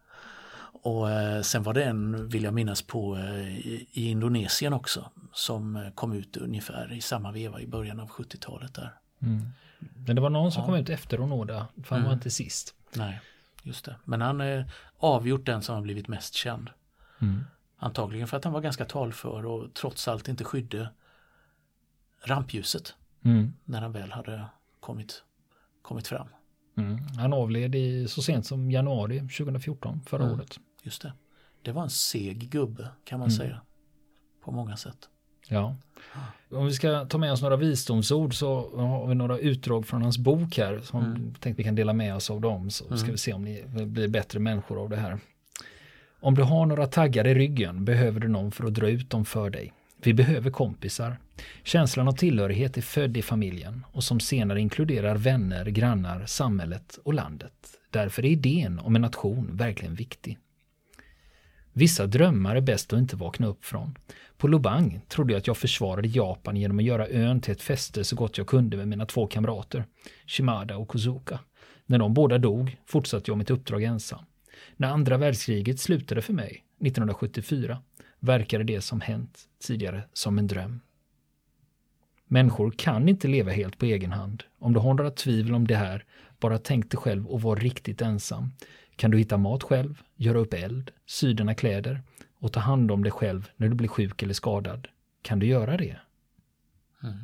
Och 0.84 1.10
eh, 1.10 1.42
sen 1.42 1.62
var 1.62 1.74
det 1.74 1.84
en, 1.84 2.28
vill 2.28 2.42
jag 2.44 2.54
minnas, 2.54 2.82
på, 2.82 3.16
eh, 3.16 3.58
i, 3.58 3.86
Indonesien 3.92 4.72
också 4.72 5.10
som 5.32 5.76
eh, 5.76 5.90
kom 5.90 6.12
ut 6.12 6.36
ungefär 6.36 6.92
i 6.92 7.00
samma 7.00 7.32
veva 7.32 7.60
i 7.60 7.66
början 7.66 8.00
av 8.00 8.08
70-talet 8.08 8.74
där. 8.74 8.94
Mm. 9.22 9.42
Men 10.06 10.16
det 10.16 10.22
var 10.22 10.30
någon 10.30 10.52
som 10.52 10.60
Ja. 10.60 10.66
kom 10.66 10.74
ut 10.74 10.88
efter 10.90 11.20
Onoda, 11.20 11.66
för 11.82 11.90
han 11.90 11.98
Mm. 11.98 12.06
var 12.06 12.14
inte 12.14 12.30
sist. 12.30 12.74
Nej, 12.94 13.20
just 13.62 13.84
det. 13.84 13.96
Men 14.04 14.20
han 14.20 14.40
är 14.40 14.70
avgjort 14.98 15.46
den 15.46 15.62
som 15.62 15.74
har 15.74 15.82
blivit 15.82 16.08
mest 16.08 16.34
känd. 16.34 16.70
Mm. 17.20 17.44
Antagligen 17.78 18.28
för 18.28 18.36
att 18.36 18.44
han 18.44 18.52
var 18.52 18.60
ganska 18.60 18.84
talför 18.84 19.46
och 19.46 19.74
trots 19.74 20.08
allt 20.08 20.28
inte 20.28 20.44
skydde 20.44 20.88
rampljuset 22.22 22.94
Mm. 23.24 23.52
när 23.64 23.80
han 23.80 23.92
väl 23.92 24.12
hade 24.12 24.44
kommit, 24.80 25.22
kommit 25.82 26.06
fram. 26.08 26.26
Mm. 26.76 26.98
Han 27.18 27.32
avled 27.32 27.74
i 27.74 28.08
så 28.08 28.22
sent 28.22 28.46
som 28.46 28.70
januari 28.70 29.20
2014, 29.20 30.00
förra 30.06 30.22
Mm. 30.22 30.34
året. 30.34 30.58
Just 30.84 31.02
det. 31.02 31.12
Det 31.62 31.72
var 31.72 31.82
en 31.82 31.90
seg 31.90 32.38
gubbe 32.50 32.88
kan 33.04 33.18
man 33.18 33.28
Mm. 33.28 33.38
säga. 33.38 33.60
På 34.44 34.50
många 34.52 34.76
sätt. 34.76 35.08
Ja. 35.48 35.76
Om 36.50 36.66
vi 36.66 36.72
ska 36.72 37.04
ta 37.04 37.18
med 37.18 37.32
oss 37.32 37.42
några 37.42 37.56
visdomsord 37.56 38.34
så 38.34 38.76
har 38.76 39.06
vi 39.06 39.14
några 39.14 39.38
utdrag 39.38 39.86
från 39.86 40.02
hans 40.02 40.18
bok 40.18 40.56
här 40.58 40.80
som 40.80 41.00
Mm. 41.04 41.34
tänkte 41.34 41.52
vi 41.52 41.64
kan 41.64 41.74
dela 41.74 41.92
med 41.92 42.14
oss 42.16 42.30
av 42.30 42.40
dem 42.40 42.70
så 42.70 42.84
ska 42.84 42.94
Mm. 42.94 43.10
vi 43.12 43.18
se 43.18 43.32
om 43.32 43.44
ni 43.44 43.64
blir 43.86 44.08
bättre 44.08 44.38
människor 44.38 44.82
av 44.82 44.88
det 44.90 44.96
här. 44.96 45.18
Om 46.20 46.34
du 46.34 46.42
har 46.42 46.66
några 46.66 46.86
taggar 46.86 47.26
i 47.26 47.34
ryggen 47.34 47.84
behöver 47.84 48.20
du 48.20 48.28
någon 48.28 48.52
för 48.52 48.64
att 48.66 48.74
dra 48.74 48.88
ut 48.88 49.10
dem 49.10 49.24
för 49.24 49.50
dig. 49.50 49.72
Vi 50.02 50.14
behöver 50.14 50.50
kompisar. 50.50 51.16
Känslan 51.62 52.08
av 52.08 52.12
tillhörighet 52.12 52.76
är 52.76 52.82
född 52.82 53.16
i 53.16 53.22
familjen 53.22 53.84
och 53.92 54.04
som 54.04 54.20
senare 54.20 54.60
inkluderar 54.60 55.16
vänner, 55.16 55.64
grannar, 55.64 56.26
samhället 56.26 56.98
och 57.04 57.14
landet. 57.14 57.52
Därför 57.90 58.24
är 58.24 58.28
idén 58.30 58.78
om 58.78 58.96
en 58.96 59.02
nation 59.02 59.56
verkligen 59.56 59.94
viktig. 59.94 60.38
Vissa 61.76 62.06
drömmar 62.06 62.56
är 62.56 62.60
bäst 62.60 62.92
att 62.92 62.98
inte 62.98 63.16
vakna 63.16 63.46
upp 63.46 63.64
från. 63.64 63.98
På 64.36 64.48
Lubang 64.48 65.00
trodde 65.08 65.32
jag 65.32 65.40
att 65.40 65.46
jag 65.46 65.56
försvarade 65.56 66.08
Japan 66.08 66.56
genom 66.56 66.78
att 66.78 66.84
göra 66.84 67.08
ön 67.08 67.40
till 67.40 67.52
ett 67.52 67.62
fäste 67.62 68.04
så 68.04 68.16
gott 68.16 68.38
jag 68.38 68.46
kunde 68.46 68.76
med 68.76 68.88
mina 68.88 69.06
två 69.06 69.26
kamrater, 69.26 69.84
Shimada 70.26 70.76
och 70.76 70.88
Kozuka. 70.88 71.40
När 71.86 71.98
de 71.98 72.14
båda 72.14 72.38
dog 72.38 72.76
fortsatte 72.86 73.30
jag 73.30 73.38
mitt 73.38 73.50
uppdrag 73.50 73.82
ensam. 73.82 74.24
När 74.76 74.88
andra 74.88 75.16
världskriget 75.16 75.80
slutade 75.80 76.22
för 76.22 76.32
mig, 76.32 76.64
1974, 76.80 77.82
verkade 78.20 78.64
det 78.64 78.80
som 78.80 79.00
hänt 79.00 79.38
tidigare 79.66 80.02
som 80.12 80.38
en 80.38 80.46
dröm. 80.46 80.80
Människor 82.26 82.70
kan 82.70 83.08
inte 83.08 83.28
leva 83.28 83.50
helt 83.50 83.78
på 83.78 83.84
egen 83.84 84.12
hand. 84.12 84.42
Om 84.58 84.72
du 84.72 84.80
har 84.80 84.94
några 84.94 85.10
tvivel 85.10 85.54
om 85.54 85.66
det 85.66 85.76
här, 85.76 86.04
bara 86.40 86.58
tänk 86.58 86.90
dig 86.90 86.98
själv 86.98 87.26
och 87.26 87.42
var 87.42 87.56
riktigt 87.56 88.02
ensam. 88.02 88.50
Kan 88.96 89.10
du 89.10 89.18
hitta 89.18 89.36
mat 89.36 89.62
själv, 89.62 90.02
göra 90.16 90.38
upp 90.38 90.54
eld, 90.54 90.90
sy 91.06 91.32
dina 91.32 91.54
kläder 91.54 92.02
och 92.38 92.52
ta 92.52 92.60
hand 92.60 92.90
om 92.90 93.02
dig 93.02 93.12
själv 93.12 93.50
när 93.56 93.68
du 93.68 93.74
blir 93.74 93.88
sjuk 93.88 94.22
eller 94.22 94.34
skadad? 94.34 94.88
Kan 95.22 95.38
du 95.38 95.46
göra 95.46 95.76
det? 95.76 95.96
Mm. 97.02 97.18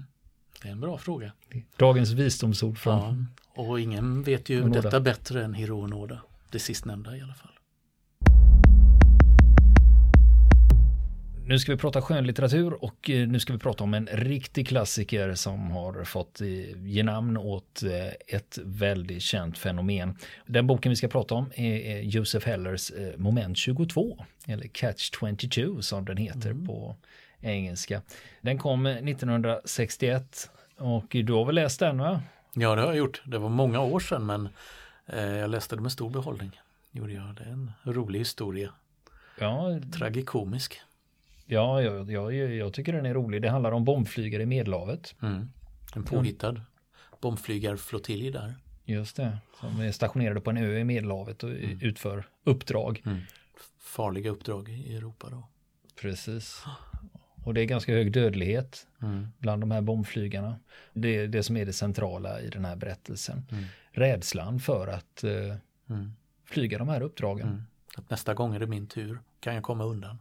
Det 0.63 0.69
är 0.69 0.73
en 0.73 0.81
bra 0.81 0.99
fråga. 0.99 1.33
Dagens 1.77 2.11
visdomsord 2.11 2.79
från... 2.79 3.27
Ja, 3.55 3.63
och 3.63 3.81
ingen 3.81 4.23
vet 4.23 4.49
ju 4.49 4.63
Onoda. 4.63 4.81
detta 4.81 5.01
bättre 5.01 5.45
än 5.45 5.55
Hiro 5.55 5.83
Onoda. 5.83 6.23
Det 6.51 6.59
sistnämnda 6.59 7.17
i 7.17 7.23
alla 7.23 7.35
fall. 7.35 7.60
Nu 11.51 11.59
ska 11.59 11.73
vi 11.73 11.79
prata 11.79 12.03
skönlitteratur 12.03 12.85
och 12.85 13.11
eh, 13.11 13.29
nu 13.29 13.41
ska 13.41 13.53
vi 13.53 13.59
prata 13.59 13.85
om 13.85 13.95
en 13.95 14.07
riktig 14.07 14.69
klassiker 14.69 15.35
som 15.35 15.71
har 15.71 16.05
fått 16.05 16.41
eh, 16.41 16.49
ge 16.87 17.03
namn 17.03 17.37
åt 17.37 17.83
eh, 17.83 18.37
ett 18.37 18.59
väldigt 18.65 19.23
känt 19.23 19.59
fenomen. 19.59 20.17
Den 20.47 20.67
boken 20.67 20.91
vi 20.91 20.97
ska 20.97 21.09
prata 21.09 21.35
om 21.35 21.53
är 21.55 22.01
Joseph 22.01 22.47
Hellers 22.47 22.93
Moment 23.17 23.57
22, 23.57 24.25
eller 24.47 24.67
Catch 24.67 25.11
22 25.21 25.83
som 25.83 26.05
den 26.05 26.17
heter 26.17 26.51
mm. 26.51 26.67
på 26.67 26.97
engelska. 27.41 28.03
Den 28.41 28.59
kom 28.59 28.87
1961 28.87 30.51
och 30.77 31.07
du 31.11 31.33
har 31.33 31.45
väl 31.45 31.55
läst 31.55 31.81
den 31.81 31.99
va? 31.99 32.23
Ja 32.55 32.75
det 32.75 32.81
har 32.81 32.89
jag 32.89 32.97
gjort. 32.97 33.23
Det 33.25 33.39
var 33.39 33.49
många 33.49 33.81
år 33.81 34.01
sedan 34.01 34.27
men 34.27 34.49
jag 35.41 35.51
läste 35.51 35.77
det 35.77 35.83
med 35.83 35.93
stor 35.93 36.11
behållning. 36.11 36.61
Gjorde 36.91 37.13
jag. 37.13 37.35
Det 37.35 37.45
är 37.45 37.53
en 37.53 37.73
rolig 37.85 38.19
historia. 38.19 38.73
Ja, 39.39 39.81
Tragikomisk. 39.93 40.81
Ja, 41.51 41.83
jag, 41.83 42.11
jag, 42.11 42.35
jag, 42.35 42.73
tycker 42.73 42.93
den 42.93 43.07
är 43.07 43.15
rolig. 43.15 43.43
Det 43.43 43.49
handlar 43.49 43.73
om 43.73 43.85
bombflygare 43.85 44.43
i 44.43 44.47
Medelhavet. 44.47 45.15
Mm. 45.23 45.49
En 45.95 46.05
påhittad 46.05 46.61
bombflygarflottilj 47.21 48.31
där. 48.31 48.55
Just 48.85 49.17
det, 49.17 49.39
som 49.61 49.81
är 49.81 49.93
stationerade 49.93 50.41
på 50.41 50.51
en 50.51 50.57
ö 50.57 50.79
i 50.79 50.85
Medelhavet 50.85 51.43
och 51.43 51.51
mm. 51.51 51.79
utför 51.83 52.25
uppdrag. 52.45 53.03
Mm. 53.07 53.19
Farliga 53.79 54.31
uppdrag 54.31 54.69
i 54.69 54.97
Europa 54.97 55.31
då. 55.31 55.49
Precis. 56.01 56.65
Och 57.45 57.55
det 57.55 57.61
är 57.61 57.65
ganska 57.65 57.93
hög 57.93 58.13
dödlighet 58.13 58.87
mm. 59.03 59.29
bland 59.39 59.63
de 59.63 59.71
här 59.71 59.81
bombflygarna. 59.81 60.59
Det 60.93 61.17
är 61.17 61.29
det 61.29 61.43
som 61.43 61.57
är 61.57 61.67
det 61.67 61.73
centrala 61.73 62.41
i 62.41 62.49
den 62.49 62.65
här 62.65 62.77
berättelsen. 62.77 63.47
Mm. 63.51 63.65
Rädslan 63.93 64.61
för 64.61 64.87
att 64.87 65.25
uh, 65.25 65.55
flyga 66.45 66.79
de 66.79 66.89
här 66.89 67.03
uppdragen. 67.03 67.49
Mm. 67.49 67.63
Att 67.97 68.11
nästa 68.11 68.35
gång 68.35 68.55
är 68.55 68.59
det 68.59 68.67
min 68.67 68.87
tur, 68.87 69.21
kan 69.41 69.55
jag 69.55 69.63
komma 69.63 69.85
undan. 69.85 70.19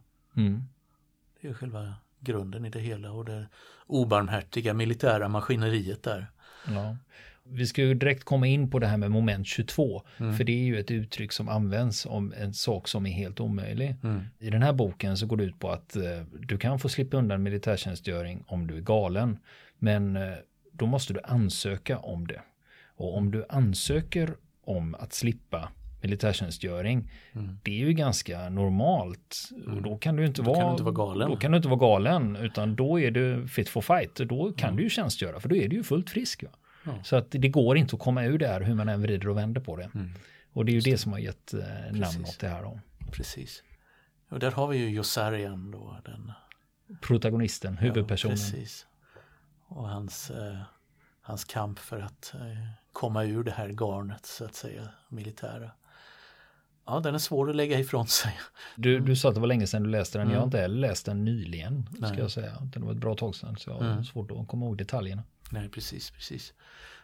Det 1.42 1.48
är 1.48 1.52
själva 1.52 1.94
grunden 2.20 2.64
i 2.64 2.70
det 2.70 2.80
hela 2.80 3.12
och 3.12 3.24
det 3.24 3.46
obarmhärtiga 3.86 4.74
militära 4.74 5.28
maskineriet 5.28 6.02
där. 6.02 6.26
Ja. 6.66 6.96
Vi 7.42 7.66
ska 7.66 7.82
ju 7.82 7.94
direkt 7.94 8.24
komma 8.24 8.46
in 8.46 8.70
på 8.70 8.78
det 8.78 8.86
här 8.86 8.96
med 8.96 9.10
moment 9.10 9.46
22. 9.46 10.02
Mm. 10.18 10.36
För 10.36 10.44
det 10.44 10.52
är 10.52 10.64
ju 10.64 10.80
ett 10.80 10.90
uttryck 10.90 11.32
som 11.32 11.48
används 11.48 12.06
om 12.06 12.32
en 12.36 12.54
sak 12.54 12.88
som 12.88 13.06
är 13.06 13.10
helt 13.10 13.40
omöjlig. 13.40 13.96
Mm. 14.02 14.24
I 14.38 14.50
den 14.50 14.62
här 14.62 14.72
boken 14.72 15.16
så 15.16 15.26
går 15.26 15.36
det 15.36 15.44
ut 15.44 15.58
på 15.58 15.70
att 15.70 15.96
eh, 15.96 16.02
du 16.40 16.58
kan 16.58 16.78
få 16.78 16.88
slippa 16.88 17.16
undan 17.16 17.42
militärtjänstgöring 17.42 18.44
om 18.46 18.66
du 18.66 18.76
är 18.76 18.80
galen. 18.80 19.38
Men 19.78 20.16
eh, 20.16 20.34
då 20.72 20.86
måste 20.86 21.12
du 21.12 21.20
ansöka 21.24 21.98
om 21.98 22.26
det. 22.26 22.40
Och 22.96 23.16
om 23.16 23.30
du 23.30 23.44
ansöker 23.48 24.34
om 24.64 24.94
att 24.94 25.12
slippa 25.12 25.72
militärtjänstgöring. 26.02 27.10
Mm. 27.32 27.58
Det 27.62 27.70
är 27.82 27.86
ju 27.86 27.92
ganska 27.92 28.48
normalt. 28.48 29.50
Mm. 29.56 29.76
Och 29.76 29.82
då 29.82 29.98
kan 29.98 30.16
du 30.16 30.26
inte, 30.26 30.42
då 30.42 30.50
vara, 30.50 30.56
kan 30.60 30.66
du 30.66 30.70
inte 30.70 30.82
vara 30.82 30.94
galen. 30.94 31.30
Då 31.30 31.36
kan 31.36 31.50
du 31.50 31.56
inte 31.56 31.68
vara 31.68 31.78
galen, 31.78 32.36
utan 32.36 32.76
då 32.76 33.00
är 33.00 33.10
du 33.10 33.48
fit 33.48 33.68
for 33.68 33.80
fight. 33.80 34.14
Då 34.14 34.52
kan 34.52 34.68
mm. 34.68 34.76
du 34.76 34.82
ju 34.82 34.90
tjänstgöra, 34.90 35.40
för 35.40 35.48
då 35.48 35.56
är 35.56 35.68
du 35.68 35.76
ju 35.76 35.82
fullt 35.82 36.10
frisk. 36.10 36.44
Ja. 36.84 36.92
Så 37.02 37.16
att 37.16 37.26
det 37.30 37.48
går 37.48 37.76
inte 37.76 37.96
att 37.96 38.02
komma 38.02 38.24
ur 38.24 38.38
det 38.38 38.48
här 38.48 38.60
hur 38.60 38.74
man 38.74 38.88
än 38.88 39.02
vrider 39.02 39.28
och 39.28 39.36
vänder 39.36 39.60
på 39.60 39.76
det. 39.76 39.90
Mm. 39.94 40.10
Och 40.52 40.64
det 40.64 40.72
är 40.72 40.74
ju 40.74 40.80
det. 40.80 40.90
det 40.90 40.98
som 40.98 41.12
har 41.12 41.18
gett 41.18 41.54
eh, 41.54 41.60
namn 41.90 42.24
åt 42.24 42.38
det 42.40 42.48
här. 42.48 42.62
Då. 42.62 42.80
Precis. 43.12 43.62
Och 44.30 44.38
där 44.38 44.50
har 44.50 44.68
vi 44.68 44.78
ju 44.78 44.90
Josarian 44.90 45.70
då. 45.70 45.96
Den... 46.04 46.32
Protagonisten, 47.00 47.78
huvudpersonen. 47.78 48.36
Ja, 48.36 48.44
precis. 48.52 48.86
Och 49.68 49.88
hans, 49.88 50.30
eh, 50.30 50.58
hans 51.20 51.44
kamp 51.44 51.78
för 51.78 52.00
att 52.00 52.34
eh, 52.34 52.68
komma 52.92 53.24
ur 53.24 53.44
det 53.44 53.50
här 53.50 53.68
garnet 53.68 54.26
så 54.26 54.44
att 54.44 54.54
säga, 54.54 54.88
militära. 55.08 55.70
Ja, 56.90 57.00
den 57.00 57.14
är 57.14 57.18
svår 57.18 57.50
att 57.50 57.56
lägga 57.56 57.78
ifrån 57.78 58.06
sig. 58.06 58.40
Du, 58.76 59.00
du 59.00 59.16
sa 59.16 59.28
att 59.28 59.34
det 59.34 59.40
var 59.40 59.48
länge 59.48 59.66
sedan 59.66 59.82
du 59.82 59.90
läste 59.90 60.18
den. 60.18 60.26
Mm. 60.26 60.34
Jag 60.34 60.40
har 60.40 60.44
inte 60.44 60.58
heller 60.58 60.88
läst 60.88 61.06
den 61.06 61.24
nyligen, 61.24 61.88
Nej. 61.90 62.10
ska 62.10 62.20
jag 62.20 62.30
säga. 62.30 62.58
Den 62.60 62.84
var 62.84 62.92
ett 62.92 62.98
bra 62.98 63.14
tag 63.14 63.34
sedan, 63.34 63.56
så 63.56 63.70
jag 63.70 63.74
har 63.74 63.92
mm. 63.92 64.04
svårt 64.04 64.30
att 64.30 64.48
komma 64.48 64.66
ihåg 64.66 64.78
detaljerna. 64.78 65.22
Nej, 65.50 65.68
precis, 65.68 66.10
precis. 66.10 66.54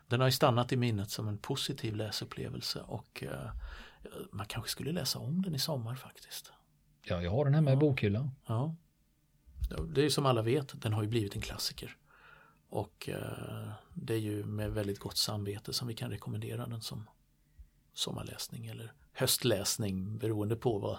Den 0.08 0.20
har 0.20 0.28
ju 0.28 0.32
stannat 0.32 0.72
i 0.72 0.76
minnet 0.76 1.10
som 1.10 1.28
en 1.28 1.38
positiv 1.38 1.96
läsupplevelse 1.96 2.80
och 2.80 3.24
uh, 3.26 3.50
man 4.32 4.46
kanske 4.46 4.70
skulle 4.70 4.92
läsa 4.92 5.18
om 5.18 5.42
den 5.42 5.54
i 5.54 5.58
sommar 5.58 5.94
faktiskt. 5.94 6.52
Ja, 7.04 7.22
jag 7.22 7.30
har 7.30 7.44
den 7.44 7.54
här 7.54 7.62
med 7.62 7.72
ja. 7.72 7.76
i 7.76 7.80
bokhyllan. 7.80 8.30
Ja. 8.46 8.74
Det 9.94 10.04
är 10.04 10.08
som 10.08 10.26
alla 10.26 10.42
vet, 10.42 10.82
den 10.82 10.92
har 10.92 11.02
ju 11.02 11.08
blivit 11.08 11.34
en 11.34 11.42
klassiker. 11.42 11.96
Och 12.68 13.08
uh, 13.12 13.72
det 13.94 14.14
är 14.14 14.20
ju 14.20 14.44
med 14.44 14.72
väldigt 14.72 14.98
gott 14.98 15.16
samvete 15.16 15.72
som 15.72 15.88
vi 15.88 15.94
kan 15.94 16.10
rekommendera 16.10 16.66
den 16.66 16.80
som 16.80 17.06
sommarläsning 17.94 18.66
eller 18.66 18.92
höstläsning 19.16 20.18
beroende 20.18 20.56
på 20.56 20.78
var, 20.78 20.98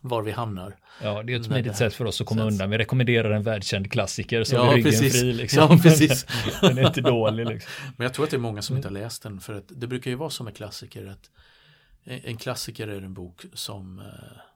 var 0.00 0.22
vi 0.22 0.30
hamnar. 0.30 0.76
Ja, 1.02 1.22
det 1.22 1.32
är 1.32 1.40
ett 1.40 1.44
smidigt 1.44 1.76
sätt 1.76 1.94
för 1.94 2.04
oss 2.04 2.20
att 2.20 2.26
komma 2.26 2.40
sätt. 2.40 2.52
undan. 2.52 2.70
Vi 2.70 2.78
rekommenderar 2.78 3.30
en 3.30 3.42
världkänd 3.42 3.92
klassiker 3.92 4.44
som 4.44 4.58
ja, 4.58 4.70
är 4.70 4.76
ryggen 4.76 4.90
precis. 4.90 5.20
fri. 5.20 5.32
Liksom. 5.32 5.68
Ja, 5.70 5.78
precis. 5.82 6.26
den 6.60 6.78
är 6.78 6.86
inte 6.86 7.00
dålig. 7.00 7.46
Liksom. 7.46 7.72
Men 7.96 8.04
jag 8.04 8.14
tror 8.14 8.24
att 8.24 8.30
det 8.30 8.36
är 8.36 8.38
många 8.38 8.62
som 8.62 8.76
inte 8.76 8.88
har 8.88 8.92
läst 8.92 9.22
den 9.22 9.40
för 9.40 9.54
att 9.54 9.64
det 9.68 9.86
brukar 9.86 10.10
ju 10.10 10.16
vara 10.16 10.30
som 10.30 10.44
med 10.44 10.56
klassiker 10.56 11.06
att 11.06 11.30
en 12.04 12.36
klassiker 12.36 12.88
är 12.88 13.02
en 13.02 13.14
bok 13.14 13.44
som 13.54 13.98
eh, 13.98 14.04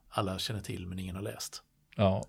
alla 0.08 0.38
känner 0.38 0.60
till 0.60 0.86
men 0.86 0.98
ingen 0.98 1.16
har 1.16 1.22
läst. 1.22 1.62
Ja, 1.96 2.24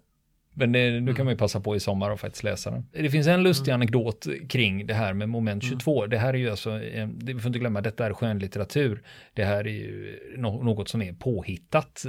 men 0.53 0.71
det, 0.71 0.91
nu 0.91 0.99
kan 0.99 1.15
mm. 1.15 1.25
man 1.25 1.33
ju 1.33 1.37
passa 1.37 1.59
på 1.59 1.75
i 1.75 1.79
sommar 1.79 2.11
och 2.11 2.19
faktiskt 2.19 2.43
läsa 2.43 2.71
den. 2.71 2.85
Det 2.91 3.09
finns 3.09 3.27
en 3.27 3.43
lustig 3.43 3.71
mm. 3.71 3.81
anekdot 3.81 4.27
kring 4.49 4.87
det 4.87 4.93
här 4.93 5.13
med 5.13 5.29
moment 5.29 5.63
22. 5.63 6.01
Mm. 6.01 6.09
Det 6.09 6.17
här 6.17 6.33
är 6.33 6.37
ju 6.37 6.49
alltså, 6.49 6.79
vi 7.23 7.33
får 7.39 7.47
inte 7.47 7.59
glömma, 7.59 7.81
detta 7.81 8.05
är 8.05 8.13
skönlitteratur. 8.13 9.03
Det 9.33 9.43
här 9.43 9.67
är 9.67 9.71
ju 9.71 10.19
något 10.37 10.89
som 10.89 11.01
är 11.01 11.13
påhittat. 11.13 12.05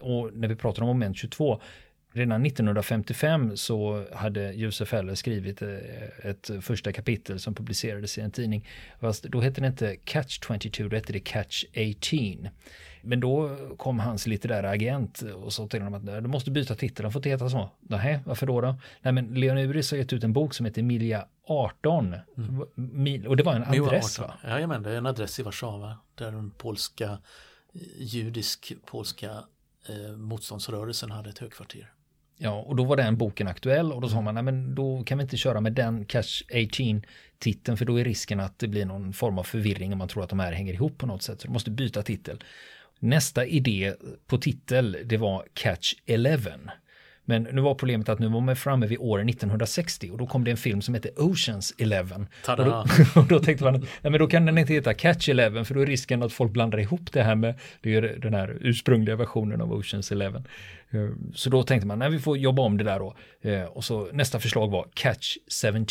Och 0.00 0.30
när 0.34 0.48
vi 0.48 0.56
pratar 0.56 0.82
om 0.82 0.88
moment 0.88 1.16
22, 1.16 1.60
Redan 2.14 2.46
1955 2.46 3.56
så 3.56 4.04
hade 4.12 4.52
Josef 4.52 4.92
Heller 4.92 5.14
skrivit 5.14 5.62
eh, 5.62 5.68
ett 6.22 6.50
första 6.60 6.92
kapitel 6.92 7.40
som 7.40 7.54
publicerades 7.54 8.18
i 8.18 8.20
en 8.20 8.30
tidning. 8.30 8.68
Fast 9.00 9.22
då 9.22 9.40
hette 9.40 9.60
det 9.60 9.66
inte 9.66 9.96
Catch 10.04 10.40
22, 10.60 10.88
då 10.88 10.96
hette 10.96 11.12
det 11.12 11.20
Catch 11.20 11.64
18. 11.76 12.48
Men 13.02 13.20
då 13.20 13.56
kom 13.76 13.98
hans 13.98 14.26
litterära 14.26 14.70
agent 14.70 15.22
och 15.22 15.52
sa 15.52 15.66
till 15.66 15.82
honom 15.82 15.94
att 15.94 16.22
du 16.24 16.28
måste 16.28 16.50
byta 16.50 16.74
titel, 16.74 17.02
den 17.02 17.12
får 17.12 17.18
inte 17.18 17.28
heta 17.28 17.48
så. 17.48 17.70
Nej, 17.80 18.20
varför 18.26 18.46
då? 18.46 18.60
då? 18.60 18.74
Nej, 19.00 19.12
men 19.12 19.34
Leon 19.34 19.56
har 19.56 19.96
gett 19.96 20.12
ut 20.12 20.24
en 20.24 20.32
bok 20.32 20.54
som 20.54 20.66
heter 20.66 20.80
Emilia 20.82 21.26
18. 21.46 22.14
Mm. 22.36 23.26
Och 23.26 23.36
det 23.36 23.42
var 23.42 23.54
en 23.54 23.82
adress 23.82 24.18
va? 24.18 24.34
Jajamän, 24.44 24.82
det 24.82 24.90
är 24.90 24.96
en 24.96 25.06
adress 25.06 25.38
i 25.38 25.42
Warszawa 25.42 25.98
där 26.14 26.32
den 26.32 26.50
polska, 26.50 27.18
judisk 27.98 28.72
polska 28.86 29.30
eh, 29.88 30.16
motståndsrörelsen 30.16 31.10
hade 31.10 31.30
ett 31.30 31.38
högkvarter. 31.38 31.92
Ja, 32.36 32.50
och 32.50 32.76
då 32.76 32.84
var 32.84 32.96
den 32.96 33.16
boken 33.16 33.48
aktuell 33.48 33.92
och 33.92 34.00
då 34.00 34.08
sa 34.08 34.20
man, 34.20 34.34
nej 34.34 34.42
men 34.42 34.74
då 34.74 35.04
kan 35.04 35.18
vi 35.18 35.22
inte 35.22 35.36
köra 35.36 35.60
med 35.60 35.72
den 35.72 36.04
Catch 36.04 36.42
18 36.54 37.02
titeln 37.38 37.76
för 37.76 37.84
då 37.84 38.00
är 38.00 38.04
risken 38.04 38.40
att 38.40 38.58
det 38.58 38.68
blir 38.68 38.84
någon 38.84 39.12
form 39.12 39.38
av 39.38 39.42
förvirring 39.42 39.92
om 39.92 39.98
man 39.98 40.08
tror 40.08 40.22
att 40.22 40.30
de 40.30 40.40
här 40.40 40.52
hänger 40.52 40.74
ihop 40.74 40.98
på 40.98 41.06
något 41.06 41.22
sätt. 41.22 41.40
Så 41.40 41.46
du 41.46 41.52
måste 41.52 41.70
byta 41.70 42.02
titel. 42.02 42.44
Nästa 43.02 43.46
idé 43.46 43.94
på 44.26 44.38
titel, 44.38 44.96
det 45.04 45.16
var 45.16 45.44
Catch 45.54 45.94
11. 46.06 46.50
Men 47.24 47.42
nu 47.42 47.60
var 47.60 47.74
problemet 47.74 48.08
att 48.08 48.18
nu 48.18 48.28
var 48.28 48.40
man 48.40 48.56
framme 48.56 48.86
vid 48.86 48.98
åren 48.98 49.28
1960 49.28 50.10
och 50.10 50.18
då 50.18 50.26
kom 50.26 50.44
det 50.44 50.50
en 50.50 50.56
film 50.56 50.82
som 50.82 50.94
hette 50.94 51.10
Oceans 51.16 51.74
Eleven. 51.78 52.26
Och 52.48 52.56
då, 52.56 52.84
och 53.20 53.26
då, 53.26 53.38
tänkte 53.38 53.64
man, 53.64 53.72
nej 53.72 54.10
men 54.10 54.18
då 54.18 54.26
kan 54.26 54.46
den 54.46 54.58
inte 54.58 54.72
heta 54.72 54.94
Catch 54.94 55.28
Eleven 55.28 55.64
för 55.64 55.74
då 55.74 55.80
är 55.80 55.86
risken 55.86 56.22
att 56.22 56.32
folk 56.32 56.52
blandar 56.52 56.80
ihop 56.80 57.12
det 57.12 57.22
här 57.22 57.34
med 57.34 57.54
det 57.80 57.94
är 57.94 58.02
den 58.02 58.34
här 58.34 58.58
ursprungliga 58.60 59.16
versionen 59.16 59.60
av 59.60 59.72
Oceans 59.72 60.12
Eleven. 60.12 60.48
Eh, 60.90 61.08
så 61.34 61.50
då 61.50 61.62
tänkte 61.62 61.86
man, 61.86 61.98
nej 61.98 62.10
vi 62.10 62.18
får 62.18 62.38
jobba 62.38 62.62
om 62.62 62.78
det 62.78 62.84
där 62.84 62.98
då. 62.98 63.16
Eh, 63.40 63.64
och 63.64 63.84
så 63.84 64.08
nästa 64.12 64.40
förslag 64.40 64.70
var 64.70 64.86
Catch 64.94 65.36
17 65.62 65.86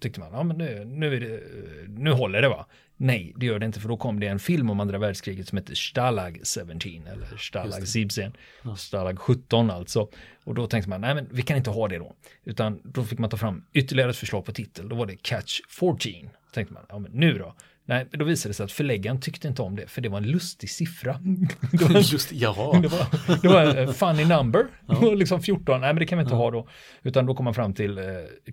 tyckte 0.00 0.20
man, 0.20 0.32
ja 0.32 0.42
men 0.42 0.58
nu, 0.58 0.84
nu, 0.84 1.20
det, 1.20 1.40
nu 1.88 2.12
håller 2.12 2.42
det 2.42 2.48
va. 2.48 2.66
Nej, 3.02 3.32
det 3.36 3.46
gör 3.46 3.58
det 3.58 3.66
inte 3.66 3.80
för 3.80 3.88
då 3.88 3.96
kom 3.96 4.20
det 4.20 4.26
en 4.26 4.38
film 4.38 4.70
om 4.70 4.80
andra 4.80 4.98
världskriget 4.98 5.48
som 5.48 5.58
heter 5.58 5.74
Stalag 5.74 6.40
17 6.44 6.80
eller 7.06 7.36
Stalag 7.36 7.82
17. 7.86 8.32
Ja. 8.62 8.76
Stalag 8.76 9.18
17 9.18 9.70
alltså. 9.70 10.08
Och 10.44 10.54
då 10.54 10.66
tänkte 10.66 10.90
man, 10.90 11.00
nej 11.00 11.14
men 11.14 11.28
vi 11.30 11.42
kan 11.42 11.56
inte 11.56 11.70
ha 11.70 11.88
det 11.88 11.98
då. 11.98 12.14
Utan 12.44 12.80
då 12.84 13.04
fick 13.04 13.18
man 13.18 13.30
ta 13.30 13.36
fram 13.36 13.64
ytterligare 13.72 14.10
ett 14.10 14.16
förslag 14.16 14.44
på 14.44 14.52
titel. 14.52 14.88
Då 14.88 14.96
var 14.96 15.06
det 15.06 15.16
Catch 15.16 15.60
14. 15.68 16.12
Då 16.22 16.54
tänkte 16.54 16.74
man, 16.74 16.86
ja 16.88 16.98
men 16.98 17.12
nu 17.12 17.38
då. 17.38 17.54
Nej, 17.90 18.06
då 18.10 18.24
visade 18.24 18.50
det 18.50 18.54
sig 18.54 18.64
att 18.64 18.72
förläggaren 18.72 19.20
tyckte 19.20 19.48
inte 19.48 19.62
om 19.62 19.76
det, 19.76 19.86
för 19.86 20.00
det 20.00 20.08
var 20.08 20.18
en 20.18 20.26
lustig 20.26 20.70
siffra. 20.70 21.20
Det 21.72 21.84
var, 21.84 22.00
Just, 22.00 22.32
jaha. 22.32 22.80
Det 22.82 22.88
var, 22.88 23.36
det 23.42 23.48
var 23.48 23.62
en 23.62 23.94
funny 23.94 24.24
number, 24.24 24.66
ja. 24.86 25.14
liksom 25.14 25.42
14, 25.42 25.80
nej 25.80 25.92
men 25.92 26.00
det 26.00 26.06
kan 26.06 26.18
vi 26.18 26.22
inte 26.22 26.34
ja. 26.34 26.38
ha 26.38 26.50
då. 26.50 26.68
Utan 27.02 27.26
då 27.26 27.34
kom 27.34 27.44
man 27.44 27.54
fram 27.54 27.74
till 27.74 27.98
eh, 27.98 28.04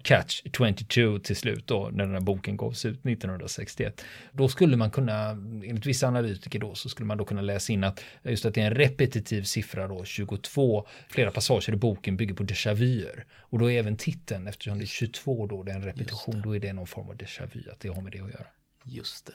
Catch 0.02 0.42
22 0.54 1.20
till 1.20 1.36
slut 1.36 1.68
då, 1.68 1.90
när 1.94 2.06
den 2.06 2.14
här 2.14 2.22
boken 2.22 2.58
gavs 2.58 2.86
ut 2.86 3.06
1961. 3.06 4.06
Då 4.32 4.48
skulle 4.48 4.78
man 4.78 4.92
kunna, 4.92 5.30
enligt 5.30 5.86
vissa 5.86 6.08
analytiker 6.08 6.60
då, 6.60 6.76
så 6.76 6.90
skulle 6.90 7.08
man 7.08 7.18
då 7.18 7.26
kunna 7.26 7.42
läsa 7.42 7.74
in 7.74 7.84
att 7.84 8.04
just 8.24 8.46
att 8.46 8.54
det 8.54 8.62
är 8.62 8.66
en 8.66 8.76
repetitiv 8.76 9.44
siffra 9.44 9.88
då, 9.88 10.06
22, 10.06 10.88
flera 11.10 11.32
passager 11.32 11.74
i 11.74 11.76
boken 11.76 12.18
bygger 12.18 12.36
på 12.36 12.44
déjà 12.44 12.74
vuer. 12.74 13.26
Och 13.40 13.60
då 13.60 13.72
är 13.72 13.80
även 13.80 13.98
titeln, 13.98 14.48
eftersom 14.48 14.78
det 14.78 14.84
är 14.84 14.88
22 14.88 15.48
då, 15.48 15.64
det 15.64 15.72
är 15.72 15.76
en 15.76 15.84
repetition, 15.84 16.42
då 16.42 16.56
är 16.56 16.60
det 16.60 16.74
någon 16.74 16.88
form 16.88 17.10
av 17.10 17.16
déjà 17.16 17.46
vu, 17.54 17.64
att 17.72 17.80
det 17.80 17.90
har 17.90 18.02
med 18.02 18.12
det 18.12 18.20
att 18.20 18.30
göra. 18.30 18.48
Just 18.90 19.26
det. 19.26 19.34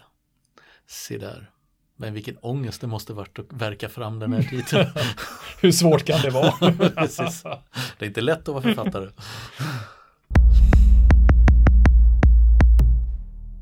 Se 0.86 1.18
där. 1.18 1.50
Men 1.96 2.14
vilken 2.14 2.36
ångest 2.36 2.80
det 2.80 2.86
måste 2.86 3.12
varit 3.12 3.38
att 3.38 3.52
verka 3.52 3.88
fram 3.88 4.18
den 4.18 4.32
här 4.32 4.42
titeln. 4.42 4.86
Hur 5.60 5.72
svårt 5.72 6.04
kan 6.04 6.20
det 6.20 6.30
vara? 6.30 6.54
det 7.98 8.04
är 8.04 8.06
inte 8.06 8.20
lätt 8.20 8.38
att 8.38 8.48
vara 8.48 8.62
författare. 8.62 9.10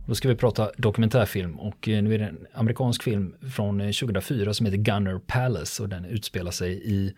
Då 0.07 0.15
ska 0.15 0.29
vi 0.29 0.37
prata 0.37 0.71
dokumentärfilm 0.77 1.61
och 1.61 1.89
eh, 1.89 2.03
nu 2.03 2.15
är 2.15 2.19
det 2.19 2.25
en 2.25 2.47
amerikansk 2.55 3.03
film 3.03 3.35
från 3.55 3.79
2004 3.79 4.47
eh, 4.47 4.53
som 4.53 4.67
heter 4.67 4.79
Gunner 4.79 5.19
Palace 5.27 5.83
och 5.83 5.89
den 5.89 6.05
utspelar 6.05 6.51
sig 6.51 6.83
i 6.85 7.15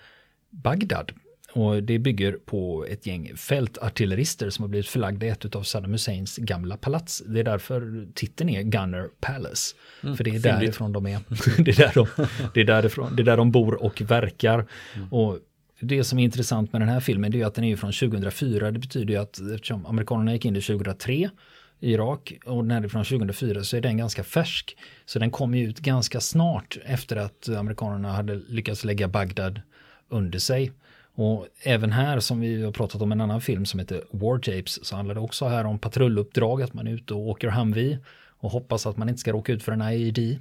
Bagdad 0.51 1.13
och 1.53 1.83
det 1.83 1.99
bygger 1.99 2.33
på 2.33 2.87
ett 2.89 3.07
gäng 3.07 3.37
fältartillerister 3.37 4.51
som 4.51 4.63
har 4.63 4.69
blivit 4.69 4.89
förlagda 4.89 5.27
i 5.27 5.29
ett 5.29 5.57
av 5.57 5.63
Saddam 5.63 5.93
Husseins 5.93 6.37
gamla 6.37 6.77
palats. 6.77 7.23
Det 7.27 7.41
är 7.41 7.45
därför 7.45 8.07
titeln 8.15 8.51
är 8.51 8.63
Gunner 8.63 9.09
Palace. 9.21 9.77
Mm, 10.03 10.17
för 10.17 10.25
det 10.25 10.31
är 10.31 10.33
fyndigt. 10.33 10.45
därifrån 10.45 10.93
de 10.93 11.07
är. 11.07 11.21
det, 11.63 11.71
är 11.71 11.77
där 11.77 11.93
de, 11.95 12.07
det, 12.55 12.61
är 12.61 12.65
därifrån, 12.65 13.17
det 13.17 13.23
är 13.23 13.25
där 13.25 13.37
de 13.37 13.51
bor 13.51 13.83
och 13.83 14.01
verkar. 14.01 14.67
Mm. 14.95 15.13
Och 15.13 15.39
det 15.81 16.05
som 16.05 16.19
är 16.19 16.25
intressant 16.25 16.73
med 16.73 16.83
den 16.83 16.89
här 16.89 17.01
filmen 17.01 17.35
är 17.35 17.47
att 17.47 17.55
den 17.55 17.65
är 17.65 17.77
från 17.77 17.93
2004. 17.93 18.71
Det 18.71 18.79
betyder 18.79 19.19
att 19.19 19.41
eftersom 19.55 19.87
amerikanerna 19.87 20.33
gick 20.33 20.45
in 20.45 20.57
i 20.57 20.61
2003 20.61 21.31
i 21.81 21.93
Irak 21.93 22.33
och 22.45 22.65
det 22.65 22.75
är 22.75 22.89
från 22.89 23.05
2004 23.05 23.65
så 23.65 23.77
är 23.77 23.81
den 23.81 23.97
ganska 23.97 24.25
färsk. 24.25 24.77
Så 25.07 25.19
den 25.19 25.31
kom 25.31 25.55
ut 25.55 25.79
ganska 25.79 26.21
snart 26.21 26.79
efter 26.85 27.17
att 27.17 27.49
amerikanerna 27.49 28.13
hade 28.13 28.35
lyckats 28.35 28.85
lägga 28.85 29.09
Bagdad 29.09 29.61
under 30.09 30.39
sig. 30.39 30.73
Och 31.15 31.49
även 31.63 31.93
här 31.93 32.21
som 32.21 32.41
vi 32.41 32.63
har 32.63 32.73
pratat 32.73 33.03
om 33.03 33.13
en 33.13 33.21
annan 33.21 33.41
film 33.41 33.67
som 33.67 33.81
heter 33.81 34.05
War 34.11 34.39
Tapes 34.39 34.85
så 34.85 34.97
handlar 34.97 35.15
det 35.15 35.21
också 35.21 35.47
här 35.47 35.65
om 35.65 35.79
patrulluppdrag, 35.79 36.63
att 36.63 36.75
man 36.75 36.87
är 36.87 36.93
ute 36.93 37.15
och 37.15 37.29
åker 37.29 37.49
Humvee 37.49 37.99
och 38.43 38.51
hoppas 38.51 38.87
att 38.87 38.97
man 38.97 39.09
inte 39.09 39.21
ska 39.21 39.33
råka 39.33 39.53
ut 39.53 39.63
för 39.63 39.73
en 39.73 39.83
IED. 39.83 40.39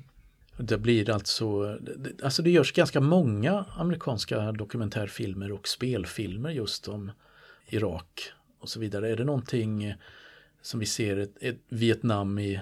Det 0.58 0.78
blir 0.78 1.10
alltså, 1.10 1.78
alltså 2.24 2.42
det 2.44 2.50
görs 2.50 2.74
ganska 2.74 3.02
många 3.02 3.66
amerikanska 3.78 4.52
dokumentärfilmer 4.52 5.52
och 5.52 5.68
spelfilmer 5.68 6.50
just 6.50 6.88
om 6.88 7.12
Irak 7.68 8.32
och 8.60 8.70
så 8.70 8.80
vidare. 8.80 9.12
Är 9.12 9.18
det 9.18 9.24
någonting 9.24 9.96
som 10.62 10.80
vi 10.80 10.86
ser 10.86 11.18
ett, 11.18 11.38
ett 11.42 11.60
Vietnam 11.70 12.40
i 12.40 12.62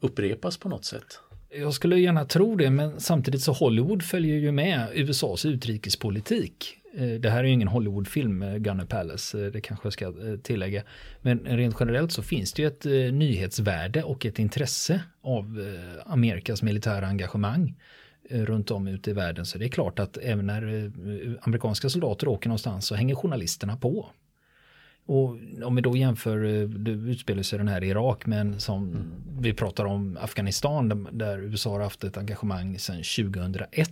upprepas 0.00 0.56
på 0.56 0.68
något 0.68 0.84
sätt? 0.84 1.20
Jag 1.52 1.74
skulle 1.74 1.98
gärna 1.98 2.24
tro 2.24 2.56
det, 2.56 2.70
men 2.70 3.00
samtidigt 3.00 3.42
så 3.42 3.52
Hollywood 3.52 4.02
följer 4.02 4.36
ju 4.36 4.52
med 4.52 4.88
USAs 4.94 5.44
utrikespolitik. 5.44 6.76
Eh, 6.94 7.08
det 7.08 7.30
här 7.30 7.38
är 7.38 7.44
ju 7.44 7.52
ingen 7.52 7.68
Hollywoodfilm, 7.68 8.42
eh, 8.42 8.56
Gunner 8.56 8.84
Palace, 8.84 9.44
eh, 9.44 9.52
det 9.52 9.60
kanske 9.60 9.86
jag 9.86 9.92
ska 9.92 10.12
tillägga. 10.42 10.82
Men 11.20 11.38
rent 11.38 11.76
generellt 11.80 12.12
så 12.12 12.22
finns 12.22 12.52
det 12.52 12.62
ju 12.62 12.68
ett 12.68 12.84
nyhetsvärde 13.14 14.02
och 14.02 14.26
ett 14.26 14.38
intresse 14.38 15.00
av 15.22 15.74
Amerikas 16.06 16.62
militära 16.62 17.06
engagemang 17.06 17.74
runt 18.30 18.70
om 18.70 18.88
ute 18.88 19.10
i 19.10 19.12
världen. 19.12 19.46
Så 19.46 19.58
det 19.58 19.64
är 19.64 19.68
klart 19.68 19.98
att 19.98 20.16
även 20.16 20.46
när 20.46 20.92
amerikanska 21.42 21.88
soldater 21.88 22.28
åker 22.28 22.48
någonstans 22.48 22.86
så 22.86 22.94
hänger 22.94 23.14
journalisterna 23.14 23.76
på. 23.76 24.10
Och 25.10 25.36
om 25.64 25.76
vi 25.76 25.82
då 25.82 25.96
jämför, 25.96 26.44
eh, 26.44 26.68
det 26.68 26.90
utspelar 26.90 27.42
sig 27.42 27.58
den 27.58 27.68
här 27.68 27.84
i 27.84 27.88
Irak, 27.88 28.26
men 28.26 28.60
som 28.60 28.88
mm. 28.88 29.10
vi 29.40 29.54
pratar 29.54 29.84
om 29.84 30.18
Afghanistan 30.20 31.08
där 31.12 31.38
USA 31.38 31.70
har 31.70 31.80
haft 31.80 32.04
ett 32.04 32.16
engagemang 32.16 32.78
sedan 32.78 32.96
2001. 32.96 33.90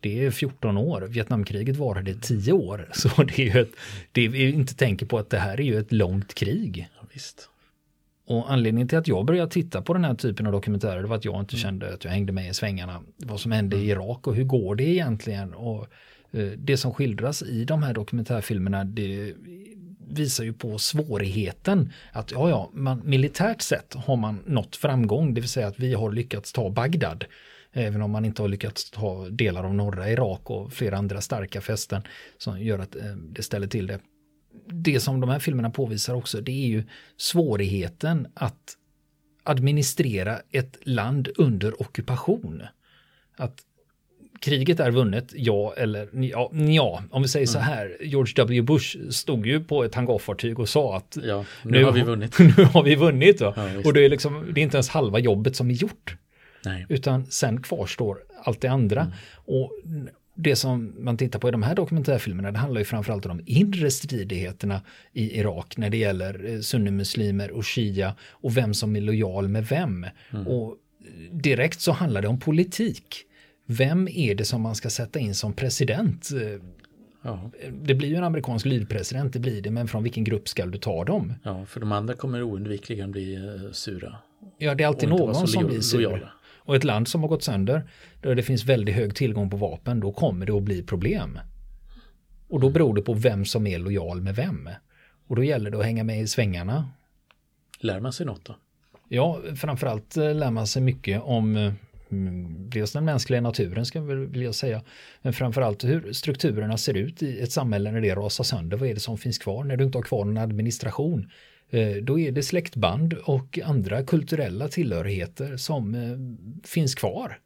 Det 0.00 0.26
är 0.26 0.30
14 0.30 0.76
år, 0.76 1.00
Vietnamkriget 1.00 1.76
varade 1.76 2.14
10 2.14 2.52
år. 2.52 2.88
Så 2.92 3.22
det 3.22 3.38
är 3.38 3.54
ju 3.54 3.60
ett, 3.60 3.70
det 4.12 4.28
vi 4.28 4.50
inte 4.50 4.74
tänker 4.74 5.06
på 5.06 5.18
att 5.18 5.30
det 5.30 5.38
här 5.38 5.60
är 5.60 5.64
ju 5.64 5.78
ett 5.78 5.92
långt 5.92 6.34
krig. 6.34 6.88
Ja, 7.00 7.06
visst. 7.12 7.48
Och 8.26 8.52
anledningen 8.52 8.88
till 8.88 8.98
att 8.98 9.08
jag 9.08 9.24
började 9.24 9.50
titta 9.50 9.82
på 9.82 9.92
den 9.92 10.04
här 10.04 10.14
typen 10.14 10.46
av 10.46 10.52
dokumentärer 10.52 11.02
var 11.02 11.16
att 11.16 11.24
jag 11.24 11.40
inte 11.40 11.54
mm. 11.54 11.62
kände 11.62 11.94
att 11.94 12.04
jag 12.04 12.12
hängde 12.12 12.32
med 12.32 12.50
i 12.50 12.54
svängarna. 12.54 13.02
Vad 13.16 13.40
som 13.40 13.52
hände 13.52 13.76
i 13.76 13.90
mm. 13.90 13.90
Irak 13.90 14.26
och 14.26 14.34
hur 14.34 14.44
går 14.44 14.74
det 14.74 14.84
egentligen? 14.84 15.54
Och 15.54 15.86
eh, 16.30 16.50
det 16.56 16.76
som 16.76 16.94
skildras 16.94 17.42
i 17.42 17.64
de 17.64 17.82
här 17.82 17.94
dokumentärfilmerna 17.94 18.84
det 18.84 19.34
visar 20.12 20.44
ju 20.44 20.52
på 20.52 20.78
svårigheten 20.78 21.92
att 22.12 22.30
ja, 22.30 22.48
ja, 22.48 22.70
man, 22.72 23.02
militärt 23.04 23.62
sett 23.62 23.94
har 23.94 24.16
man 24.16 24.42
nått 24.46 24.76
framgång, 24.76 25.34
det 25.34 25.40
vill 25.40 25.50
säga 25.50 25.66
att 25.66 25.78
vi 25.78 25.94
har 25.94 26.12
lyckats 26.12 26.52
ta 26.52 26.70
Bagdad. 26.70 27.24
Även 27.72 28.02
om 28.02 28.10
man 28.10 28.24
inte 28.24 28.42
har 28.42 28.48
lyckats 28.48 28.90
ta 28.90 29.28
delar 29.28 29.64
av 29.64 29.74
norra 29.74 30.10
Irak 30.10 30.50
och 30.50 30.72
flera 30.72 30.98
andra 30.98 31.20
starka 31.20 31.60
fästen 31.60 32.02
som 32.38 32.60
gör 32.60 32.78
att 32.78 32.96
eh, 32.96 33.16
det 33.16 33.42
ställer 33.42 33.66
till 33.66 33.86
det. 33.86 34.00
Det 34.66 35.00
som 35.00 35.20
de 35.20 35.30
här 35.30 35.38
filmerna 35.38 35.70
påvisar 35.70 36.14
också, 36.14 36.40
det 36.40 36.52
är 36.52 36.66
ju 36.66 36.84
svårigheten 37.16 38.28
att 38.34 38.76
administrera 39.42 40.40
ett 40.50 40.78
land 40.82 41.28
under 41.36 41.82
ockupation. 41.82 42.62
Att 43.36 43.58
kriget 44.42 44.80
är 44.80 44.90
vunnet, 44.90 45.32
ja 45.36 45.74
eller 45.76 46.08
ja, 46.12 46.50
ja 46.52 47.02
om 47.10 47.22
vi 47.22 47.28
säger 47.28 47.46
mm. 47.46 47.52
så 47.52 47.58
här. 47.58 47.96
George 48.00 48.34
W. 48.36 48.62
Bush 48.62 48.96
stod 49.10 49.46
ju 49.46 49.64
på 49.64 49.84
ett 49.84 49.94
hangarfartyg 49.94 50.58
och 50.58 50.68
sa 50.68 50.96
att 50.96 51.18
ja, 51.22 51.44
nu, 51.62 51.70
nu 51.78 51.84
har 51.84 51.92
vi 51.92 52.02
vunnit. 52.02 52.38
nu 52.56 52.64
har 52.64 52.82
vi 52.82 52.94
vunnit. 52.94 53.40
Ja, 53.40 53.54
och 53.84 53.92
det 53.92 54.04
är, 54.04 54.08
liksom, 54.08 54.46
det 54.54 54.60
är 54.60 54.62
inte 54.62 54.76
ens 54.76 54.88
halva 54.88 55.18
jobbet 55.18 55.56
som 55.56 55.70
är 55.70 55.74
gjort. 55.74 56.16
Nej. 56.64 56.86
Utan 56.88 57.26
sen 57.26 57.62
kvarstår 57.62 58.18
allt 58.44 58.60
det 58.60 58.68
andra. 58.68 59.00
Mm. 59.00 59.12
Och 59.34 59.72
det 60.34 60.56
som 60.56 60.94
man 60.98 61.16
tittar 61.16 61.38
på 61.38 61.48
i 61.48 61.50
de 61.50 61.62
här 61.62 61.74
dokumentärfilmerna 61.74 62.52
det 62.52 62.58
handlar 62.58 62.80
ju 62.80 62.84
framförallt 62.84 63.26
om 63.26 63.36
de 63.36 63.52
inre 63.52 63.90
stridigheterna 63.90 64.80
i 65.12 65.38
Irak 65.38 65.76
när 65.76 65.90
det 65.90 65.96
gäller 65.96 66.54
eh, 66.54 66.60
sunnimuslimer 66.60 67.50
och 67.50 67.66
shia 67.66 68.14
och 68.30 68.56
vem 68.56 68.74
som 68.74 68.96
är 68.96 69.00
lojal 69.00 69.48
med 69.48 69.66
vem. 69.66 70.06
Mm. 70.30 70.46
Och 70.46 70.76
direkt 71.30 71.80
så 71.80 71.92
handlar 71.92 72.22
det 72.22 72.28
om 72.28 72.40
politik 72.40 73.26
vem 73.72 74.08
är 74.08 74.34
det 74.34 74.44
som 74.44 74.62
man 74.62 74.74
ska 74.74 74.90
sätta 74.90 75.18
in 75.18 75.34
som 75.34 75.52
president? 75.52 76.28
Ja. 77.22 77.50
Det 77.82 77.94
blir 77.94 78.08
ju 78.08 78.16
en 78.16 78.24
amerikansk 78.24 78.66
lydpresident, 78.66 79.32
det 79.32 79.38
blir 79.38 79.62
det, 79.62 79.70
men 79.70 79.88
från 79.88 80.02
vilken 80.02 80.24
grupp 80.24 80.48
ska 80.48 80.66
du 80.66 80.78
ta 80.78 81.04
dem? 81.04 81.34
Ja, 81.42 81.64
för 81.64 81.80
de 81.80 81.92
andra 81.92 82.14
kommer 82.14 82.42
oundvikligen 82.42 83.10
bli 83.10 83.36
uh, 83.36 83.72
sura. 83.72 84.16
Ja, 84.58 84.74
det 84.74 84.84
är 84.84 84.88
alltid 84.88 85.08
någon 85.08 85.46
som 85.48 85.66
blir 85.66 85.80
sur. 85.80 86.32
Och 86.64 86.76
ett 86.76 86.84
land 86.84 87.08
som 87.08 87.20
har 87.20 87.28
gått 87.28 87.42
sönder, 87.42 87.90
där 88.20 88.34
det 88.34 88.42
finns 88.42 88.64
väldigt 88.64 88.94
hög 88.94 89.14
tillgång 89.14 89.50
på 89.50 89.56
vapen, 89.56 90.00
då 90.00 90.12
kommer 90.12 90.46
det 90.46 90.52
att 90.52 90.62
bli 90.62 90.82
problem. 90.82 91.38
Och 92.48 92.60
då 92.60 92.70
beror 92.70 92.94
det 92.94 93.02
på 93.02 93.14
vem 93.14 93.44
som 93.44 93.66
är 93.66 93.78
lojal 93.78 94.20
med 94.20 94.36
vem. 94.36 94.68
Och 95.26 95.36
då 95.36 95.44
gäller 95.44 95.70
det 95.70 95.78
att 95.78 95.84
hänga 95.84 96.04
med 96.04 96.22
i 96.22 96.26
svängarna. 96.26 96.88
Lär 97.80 98.00
man 98.00 98.12
sig 98.12 98.26
något 98.26 98.44
då? 98.44 98.56
Ja, 99.08 99.40
framförallt 99.56 100.16
eh, 100.16 100.34
lär 100.34 100.50
man 100.50 100.66
sig 100.66 100.82
mycket 100.82 101.22
om 101.22 101.56
eh, 101.56 101.72
Mm, 102.12 102.70
dels 102.70 102.92
den 102.92 103.04
mänskliga 103.04 103.40
naturen 103.40 103.86
ska 103.86 103.98
jag 103.98 104.06
vilja 104.06 104.52
säga, 104.52 104.82
men 105.22 105.32
framförallt 105.32 105.84
hur 105.84 106.12
strukturerna 106.12 106.78
ser 106.78 106.94
ut 106.94 107.22
i 107.22 107.40
ett 107.40 107.52
samhälle 107.52 107.92
när 107.92 108.00
det 108.00 108.14
rasar 108.14 108.44
sönder. 108.44 108.76
Vad 108.76 108.88
är 108.88 108.94
det 108.94 109.00
som 109.00 109.18
finns 109.18 109.38
kvar 109.38 109.64
när 109.64 109.76
du 109.76 109.84
inte 109.84 109.98
har 109.98 110.02
kvar 110.02 110.24
någon 110.24 110.36
administration? 110.36 111.30
Eh, 111.70 111.96
då 112.02 112.18
är 112.18 112.32
det 112.32 112.42
släktband 112.42 113.12
och 113.14 113.58
andra 113.64 114.02
kulturella 114.02 114.68
tillhörigheter 114.68 115.56
som 115.56 115.94
eh, 115.94 116.00
finns 116.68 116.94
kvar. 116.94 117.38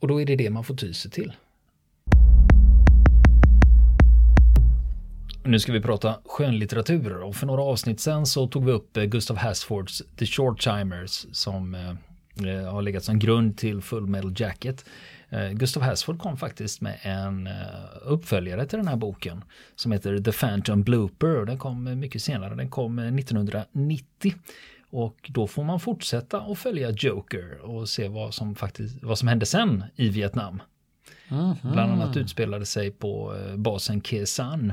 Och 0.00 0.08
då 0.08 0.20
är 0.20 0.26
det 0.26 0.36
det 0.36 0.50
man 0.50 0.64
får 0.64 0.76
ty 0.76 0.94
sig 0.94 1.10
till. 1.10 1.32
Nu 5.44 5.58
ska 5.58 5.72
vi 5.72 5.80
prata 5.80 6.20
skönlitteratur 6.24 7.22
och 7.22 7.36
för 7.36 7.46
några 7.46 7.62
avsnitt 7.62 8.00
sen 8.00 8.26
så 8.26 8.46
tog 8.46 8.64
vi 8.64 8.72
upp 8.72 8.96
eh, 8.96 9.04
Gustav 9.04 9.36
Hasfords 9.36 10.02
The 10.16 10.26
Short 10.26 10.60
Timers 10.60 11.26
som 11.32 11.74
eh, 12.48 12.60
eh, 12.60 12.72
har 12.72 12.82
legat 12.82 13.04
som 13.04 13.18
grund 13.18 13.58
till 13.58 13.80
Full 13.82 14.06
Metal 14.06 14.34
Jacket. 14.36 14.84
Eh, 15.28 15.50
Gustav 15.50 15.82
Hasford 15.82 16.18
kom 16.18 16.36
faktiskt 16.36 16.80
med 16.80 16.98
en 17.02 17.46
eh, 17.46 17.52
uppföljare 18.02 18.66
till 18.66 18.78
den 18.78 18.88
här 18.88 18.96
boken 18.96 19.44
som 19.76 19.92
heter 19.92 20.18
The 20.18 20.32
Phantom 20.32 20.82
Blooper 20.82 21.36
och 21.36 21.46
den 21.46 21.58
kom 21.58 22.00
mycket 22.00 22.22
senare, 22.22 22.54
den 22.54 22.70
kom 22.70 22.98
1990. 22.98 24.34
Och 24.90 25.30
då 25.34 25.46
får 25.46 25.64
man 25.64 25.80
fortsätta 25.80 26.40
att 26.40 26.58
följa 26.58 26.90
Joker 26.90 27.58
och 27.60 27.88
se 27.88 28.08
vad 28.08 28.34
som 28.34 28.54
faktiskt 28.54 29.02
vad 29.02 29.18
som 29.18 29.28
hände 29.28 29.46
sen 29.46 29.84
i 29.96 30.08
Vietnam. 30.08 30.62
Mm 31.28 31.44
-hmm. 31.44 31.72
Bland 31.72 31.92
annat 31.92 32.16
utspelade 32.16 32.66
sig 32.66 32.90
på 32.90 33.34
basen 33.56 34.02
Kesan 34.02 34.72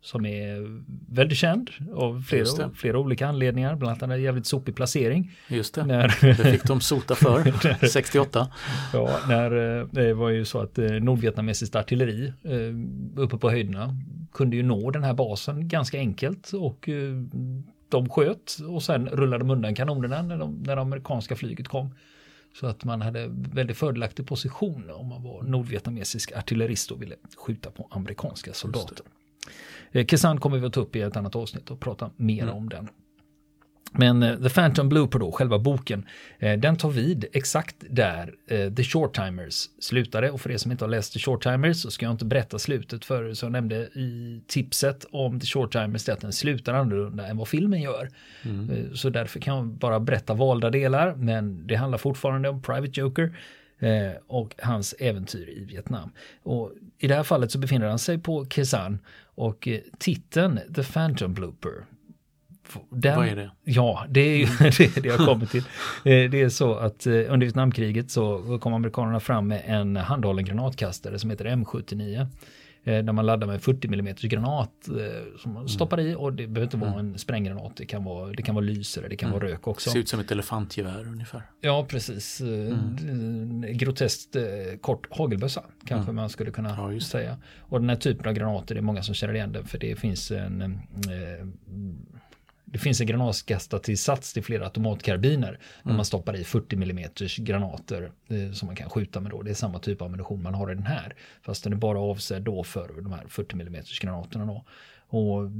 som 0.00 0.26
är 0.26 0.82
väldigt 1.14 1.38
känd 1.38 1.70
av 1.94 2.22
flera, 2.22 2.70
flera 2.74 2.98
olika 2.98 3.26
anledningar. 3.26 3.76
Bland 3.76 4.02
annat 4.02 4.16
en 4.16 4.22
jävligt 4.22 4.46
sopig 4.46 4.76
placering. 4.76 5.30
Just 5.48 5.74
det, 5.74 5.84
när, 5.84 6.36
det 6.36 6.50
fick 6.52 6.64
de 6.64 6.80
sota 6.80 7.14
för 7.14 7.86
68. 7.88 8.48
Ja, 8.92 9.20
när, 9.28 9.78
eh, 9.80 9.86
det 9.90 10.14
var 10.14 10.28
ju 10.28 10.44
så 10.44 10.60
att 10.60 10.78
eh, 10.78 10.90
nordvietnamesiskt 10.90 11.76
artilleri 11.76 12.32
eh, 12.42 13.22
uppe 13.22 13.38
på 13.38 13.50
höjderna 13.50 13.96
kunde 14.32 14.56
ju 14.56 14.62
nå 14.62 14.90
den 14.90 15.04
här 15.04 15.14
basen 15.14 15.68
ganska 15.68 15.98
enkelt 15.98 16.52
och 16.52 16.88
de 17.88 18.08
sköt 18.08 18.56
och 18.68 18.82
sen 18.82 19.08
rullade 19.08 19.44
de 19.44 19.50
undan 19.50 19.74
kanonerna 19.74 20.22
när, 20.22 20.38
de, 20.38 20.62
när 20.62 20.76
det 20.76 20.82
amerikanska 20.82 21.36
flyget 21.36 21.68
kom. 21.68 21.94
Så 22.60 22.66
att 22.66 22.84
man 22.84 23.02
hade 23.02 23.26
väldigt 23.30 23.76
fördelaktig 23.76 24.26
position 24.26 24.90
om 24.90 25.08
man 25.08 25.22
var 25.22 25.42
nordvietnamesisk 25.42 26.32
artillerist 26.32 26.90
och 26.90 27.02
ville 27.02 27.14
skjuta 27.36 27.70
på 27.70 27.88
amerikanska 27.90 28.52
soldater. 28.52 29.06
Eh, 29.92 30.06
Kesan 30.06 30.40
kommer 30.40 30.58
vi 30.58 30.66
att 30.66 30.72
ta 30.72 30.80
upp 30.80 30.96
i 30.96 31.00
ett 31.00 31.16
annat 31.16 31.36
avsnitt 31.36 31.70
och 31.70 31.80
prata 31.80 32.10
mer 32.16 32.42
mm. 32.42 32.54
om 32.54 32.68
den. 32.68 32.88
Men 33.92 34.22
uh, 34.22 34.42
The 34.42 34.48
Phantom 34.48 34.88
Blooper 34.88 35.18
då, 35.18 35.32
själva 35.32 35.58
boken, 35.58 36.06
uh, 36.42 36.52
den 36.52 36.76
tar 36.76 36.90
vid 36.90 37.24
exakt 37.32 37.76
där 37.90 38.34
The 38.76 38.84
Shorttimers 38.84 39.68
slutade. 39.78 40.30
Och 40.30 40.40
för 40.40 40.50
er 40.50 40.56
som 40.56 40.72
inte 40.72 40.84
har 40.84 40.90
läst 40.90 41.12
The 41.12 41.18
Shorttimers 41.18 41.76
så 41.76 41.90
ska 41.90 42.06
jag 42.06 42.12
inte 42.12 42.24
berätta 42.24 42.58
slutet 42.58 43.04
för 43.04 43.34
som 43.34 43.46
jag 43.46 43.52
nämnde 43.52 43.76
i 43.76 44.42
tipset 44.46 45.06
om 45.10 45.40
The 45.40 45.46
Shorttimers 45.46 46.04
det 46.04 46.12
att 46.12 46.20
den 46.20 46.32
slutar 46.32 46.74
annorlunda 46.74 47.26
än 47.26 47.36
vad 47.36 47.48
filmen 47.48 47.82
gör. 47.82 48.10
Mm. 48.42 48.96
Så 48.96 49.10
därför 49.10 49.40
kan 49.40 49.56
jag 49.56 49.66
bara 49.66 50.00
berätta 50.00 50.34
valda 50.34 50.70
delar, 50.70 51.14
men 51.14 51.66
det 51.66 51.74
handlar 51.74 51.98
fortfarande 51.98 52.48
om 52.48 52.62
Private 52.62 53.00
Joker 53.00 53.34
och 54.26 54.54
hans 54.58 54.94
äventyr 54.98 55.48
i 55.48 55.64
Vietnam. 55.64 56.10
Och 56.42 56.72
I 56.98 57.08
det 57.08 57.14
här 57.14 57.22
fallet 57.22 57.52
så 57.52 57.58
befinner 57.58 57.88
han 57.88 57.98
sig 57.98 58.18
på 58.18 58.46
Kesan 58.46 58.98
och 59.34 59.68
eh, 59.68 59.80
titeln 59.98 60.60
The 60.74 60.82
Phantom 60.82 61.34
Blooper. 61.34 61.84
Den, 62.90 63.16
Vad 63.16 63.28
är 63.28 63.36
det? 63.36 63.50
Ja, 63.64 64.06
det 64.08 64.20
är 64.20 64.36
ju 64.36 64.46
det, 64.78 65.02
det 65.02 65.08
jag 65.08 65.18
kommer 65.18 65.46
till. 65.46 65.64
Eh, 66.04 66.30
det 66.30 66.40
är 66.40 66.48
så 66.48 66.74
att 66.74 67.06
eh, 67.06 67.12
under 67.12 67.38
Vietnamkriget 67.38 68.10
så 68.10 68.58
kom 68.58 68.74
amerikanerna 68.74 69.20
fram 69.20 69.48
med 69.48 69.62
en 69.66 69.96
handhållen 69.96 70.44
granatkastare 70.44 71.18
som 71.18 71.30
heter 71.30 71.44
M79 71.44 72.26
där 72.92 73.12
man 73.12 73.26
laddar 73.26 73.46
med 73.46 73.62
40 73.62 73.88
mm 73.88 74.14
granat 74.20 74.88
som 75.38 75.52
man 75.52 75.68
stoppar 75.68 76.00
i 76.00 76.14
och 76.14 76.32
det 76.32 76.46
behöver 76.46 76.62
inte 76.62 76.76
vara 76.76 76.92
mm. 76.92 77.12
en 77.12 77.18
spränggranat. 77.18 77.76
Det 77.76 77.86
kan 77.86 78.04
vara, 78.04 78.32
det 78.32 78.42
kan 78.42 78.54
vara 78.54 78.64
lyser, 78.64 79.08
det 79.08 79.16
kan 79.16 79.28
mm. 79.28 79.40
vara 79.40 79.52
rök 79.52 79.66
också. 79.66 79.90
Det 79.90 79.92
ser 79.92 80.00
ut 80.00 80.08
som 80.08 80.20
ett 80.20 80.30
elefantgevär 80.30 81.06
ungefär. 81.06 81.42
Ja, 81.60 81.86
precis. 81.88 82.40
Mm. 82.40 83.76
Groteskt 83.76 84.36
kort 84.80 85.06
hagelbössa 85.10 85.62
kanske 85.84 86.10
mm. 86.10 86.16
man 86.16 86.28
skulle 86.28 86.50
kunna 86.50 86.92
ja, 86.94 87.00
säga. 87.00 87.36
Och 87.60 87.80
den 87.80 87.88
här 87.88 87.96
typen 87.96 88.28
av 88.28 88.34
granater, 88.34 88.74
det 88.74 88.80
är 88.80 88.82
många 88.82 89.02
som 89.02 89.14
känner 89.14 89.34
igen 89.34 89.52
den 89.52 89.64
för 89.64 89.78
det 89.78 89.96
finns 89.96 90.30
en 90.30 90.62
eh, 90.62 91.46
det 92.72 92.78
finns 92.78 93.00
en 93.00 93.06
granatkastartillsats 93.06 94.32
till 94.32 94.44
flera 94.44 94.64
automatkarbiner. 94.64 95.48
Mm. 95.48 95.60
När 95.82 95.94
man 95.94 96.04
stoppar 96.04 96.36
i 96.36 96.44
40 96.44 96.76
mm 96.76 97.10
granater 97.38 98.12
eh, 98.28 98.52
som 98.52 98.66
man 98.66 98.76
kan 98.76 98.90
skjuta 98.90 99.20
med 99.20 99.30
då. 99.30 99.42
Det 99.42 99.50
är 99.50 99.54
samma 99.54 99.78
typ 99.78 100.02
av 100.02 100.06
ammunition 100.06 100.42
man 100.42 100.54
har 100.54 100.72
i 100.72 100.74
den 100.74 100.86
här. 100.86 101.14
Fast 101.42 101.64
den 101.64 101.72
är 101.72 101.76
bara 101.76 102.00
avsedd 102.00 102.42
då 102.42 102.64
för 102.64 102.92
de 103.02 103.12
här 103.12 103.24
40 103.28 103.60
mm 103.60 103.82
granaterna 104.00 104.46
då. 104.46 104.64
Och 105.10 105.50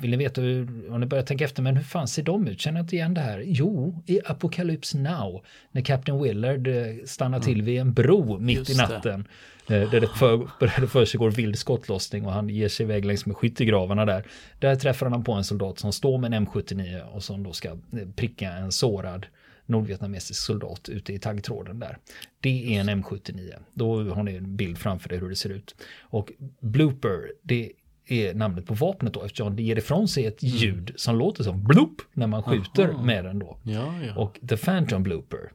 vill 0.00 0.10
ni 0.10 0.16
veta 0.16 0.40
hur, 0.40 0.90
om 0.90 1.00
ni 1.00 1.06
börjar 1.06 1.24
tänka 1.24 1.44
efter, 1.44 1.62
men 1.62 1.76
hur 1.76 1.84
fan 1.84 2.08
ser 2.08 2.22
de 2.22 2.48
ut? 2.48 2.60
Känner 2.60 2.78
jag 2.78 2.84
inte 2.84 2.96
igen 2.96 3.14
det 3.14 3.20
här? 3.20 3.42
Jo, 3.46 4.02
i 4.06 4.20
Apocalypse 4.24 4.98
Now, 4.98 5.44
när 5.72 5.82
Captain 5.82 6.22
Willard 6.22 6.66
eh, 6.66 7.04
stannar 7.04 7.40
till 7.40 7.54
mm. 7.54 7.66
vid 7.66 7.80
en 7.80 7.92
bro 7.92 8.38
mitt 8.38 8.58
Just 8.58 8.70
i 8.70 8.76
natten. 8.76 9.28
Det. 9.66 9.76
Eh, 9.76 9.90
där 9.90 10.00
det, 10.00 10.08
för, 10.08 10.86
försiggår 10.86 11.30
vild 11.30 11.58
skottlossning 11.58 12.26
och 12.26 12.32
han 12.32 12.48
ger 12.48 12.68
sig 12.68 12.84
iväg 12.84 13.04
längs 13.04 13.26
med 13.26 13.36
skyttegravarna 13.36 14.04
där. 14.04 14.24
Där 14.58 14.76
träffar 14.76 15.06
han 15.06 15.24
på 15.24 15.32
en 15.32 15.44
soldat 15.44 15.78
som 15.78 15.92
står 15.92 16.18
med 16.18 16.34
en 16.34 16.46
M79 16.46 17.02
och 17.02 17.24
som 17.24 17.42
då 17.42 17.52
ska 17.52 17.68
eh, 17.68 17.76
pricka 18.16 18.52
en 18.52 18.72
sårad 18.72 19.26
nordvietnamesisk 19.66 20.42
soldat 20.42 20.88
ute 20.88 21.12
i 21.12 21.18
taggtråden 21.18 21.80
där. 21.80 21.98
Det 22.40 22.76
är 22.76 22.80
en 22.80 23.04
M79. 23.04 23.54
Då 23.74 24.02
har 24.14 24.22
ni 24.22 24.36
en 24.36 24.56
bild 24.56 24.78
framför 24.78 25.12
er 25.12 25.20
hur 25.20 25.28
det 25.28 25.36
ser 25.36 25.50
ut. 25.50 25.74
Och 26.00 26.32
blooper, 26.60 27.32
det 27.42 27.72
är 28.08 28.34
namnet 28.34 28.66
på 28.66 28.74
vapnet 28.74 29.14
då 29.14 29.24
eftersom 29.24 29.56
det 29.56 29.62
ger 29.62 29.78
ifrån 29.78 30.08
sig 30.08 30.26
ett 30.26 30.42
mm. 30.42 30.54
ljud 30.54 30.92
som 30.96 31.16
låter 31.16 31.44
som 31.44 31.64
bloop 31.64 32.02
när 32.12 32.26
man 32.26 32.42
skjuter 32.42 32.88
Aha. 32.88 33.02
med 33.02 33.24
den 33.24 33.38
då. 33.38 33.58
Ja, 33.62 33.94
ja. 34.06 34.16
Och 34.16 34.38
The 34.48 34.56
Phantom 34.56 35.02
Blooper, 35.02 35.52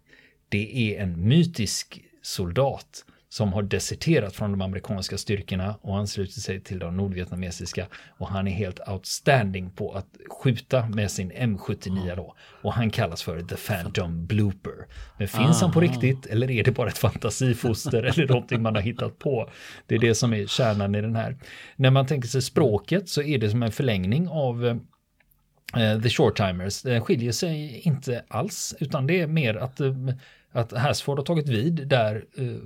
det 0.49 0.95
är 0.95 1.03
en 1.03 1.27
mytisk 1.27 2.01
soldat 2.21 3.05
som 3.33 3.53
har 3.53 3.63
deserterat 3.63 4.35
från 4.35 4.51
de 4.51 4.61
amerikanska 4.61 5.17
styrkorna 5.17 5.75
och 5.81 5.97
anslutit 5.97 6.43
sig 6.43 6.59
till 6.59 6.79
de 6.79 6.97
nordvietnamesiska 6.97 7.87
och 8.17 8.27
han 8.27 8.47
är 8.47 8.51
helt 8.51 8.79
outstanding 8.87 9.69
på 9.69 9.91
att 9.91 10.07
skjuta 10.29 10.87
med 10.87 11.11
sin 11.11 11.31
M79 11.31 12.15
då 12.15 12.35
och 12.63 12.73
han 12.73 12.89
kallas 12.89 13.23
för 13.23 13.41
The 13.41 13.55
Phantom 13.55 14.25
Blooper. 14.25 14.87
Men 15.17 15.27
finns 15.27 15.61
han 15.61 15.71
på 15.71 15.79
riktigt 15.79 16.25
eller 16.25 16.51
är 16.51 16.63
det 16.63 16.71
bara 16.71 16.89
ett 16.89 16.97
fantasifoster 16.97 18.03
eller 18.03 18.27
någonting 18.27 18.61
man 18.61 18.75
har 18.75 18.81
hittat 18.81 19.19
på? 19.19 19.49
Det 19.87 19.95
är 19.95 19.99
det 19.99 20.15
som 20.15 20.33
är 20.33 20.47
kärnan 20.47 20.95
i 20.95 21.01
den 21.01 21.15
här. 21.15 21.37
När 21.75 21.91
man 21.91 22.07
tänker 22.07 22.27
sig 22.27 22.41
språket 22.41 23.09
så 23.09 23.21
är 23.21 23.37
det 23.37 23.49
som 23.49 23.63
en 23.63 23.71
förlängning 23.71 24.27
av 24.27 24.65
uh, 24.65 26.01
The 26.01 26.09
Shorttimers. 26.09 26.81
Det 26.81 27.01
skiljer 27.01 27.31
sig 27.31 27.79
inte 27.79 28.23
alls 28.27 28.75
utan 28.79 29.07
det 29.07 29.21
är 29.21 29.27
mer 29.27 29.55
att 29.55 29.81
uh, 29.81 30.09
att 30.53 30.71
Hasford 30.71 31.17
har 31.17 31.25
tagit 31.25 31.49
vid 31.49 31.87
där 31.87 32.25
uh, 32.39 32.57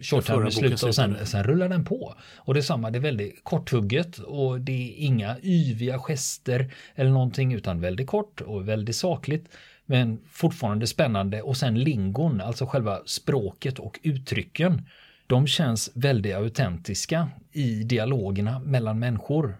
Shortheimer 0.00 0.50
slutar 0.50 0.88
och 0.88 0.94
sen, 0.94 1.26
sen 1.26 1.44
rullar 1.44 1.68
den 1.68 1.84
på. 1.84 2.14
Och 2.36 2.54
det 2.54 2.60
är 2.60 2.62
samma, 2.62 2.90
det 2.90 2.98
är 2.98 3.00
väldigt 3.00 3.44
korthugget 3.44 4.18
och 4.18 4.60
det 4.60 4.72
är 4.72 4.94
inga 4.96 5.36
yviga 5.42 5.98
gester 5.98 6.74
eller 6.94 7.10
någonting 7.10 7.54
utan 7.54 7.80
väldigt 7.80 8.06
kort 8.06 8.40
och 8.40 8.68
väldigt 8.68 8.96
sakligt. 8.96 9.48
Men 9.86 10.20
fortfarande 10.30 10.86
spännande 10.86 11.42
och 11.42 11.56
sen 11.56 11.78
lingon, 11.78 12.40
alltså 12.40 12.66
själva 12.66 12.98
språket 13.06 13.78
och 13.78 14.00
uttrycken. 14.02 14.82
De 15.26 15.46
känns 15.46 15.90
väldigt 15.94 16.34
autentiska 16.34 17.28
i 17.52 17.82
dialogerna 17.82 18.58
mellan 18.58 18.98
människor. 18.98 19.56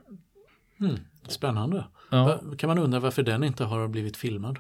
Mm, 0.80 0.96
spännande. 1.28 1.84
Ja. 2.10 2.40
Kan 2.58 2.68
man 2.68 2.78
undra 2.78 3.00
varför 3.00 3.22
den 3.22 3.44
inte 3.44 3.64
har 3.64 3.88
blivit 3.88 4.16
filmad? 4.16 4.58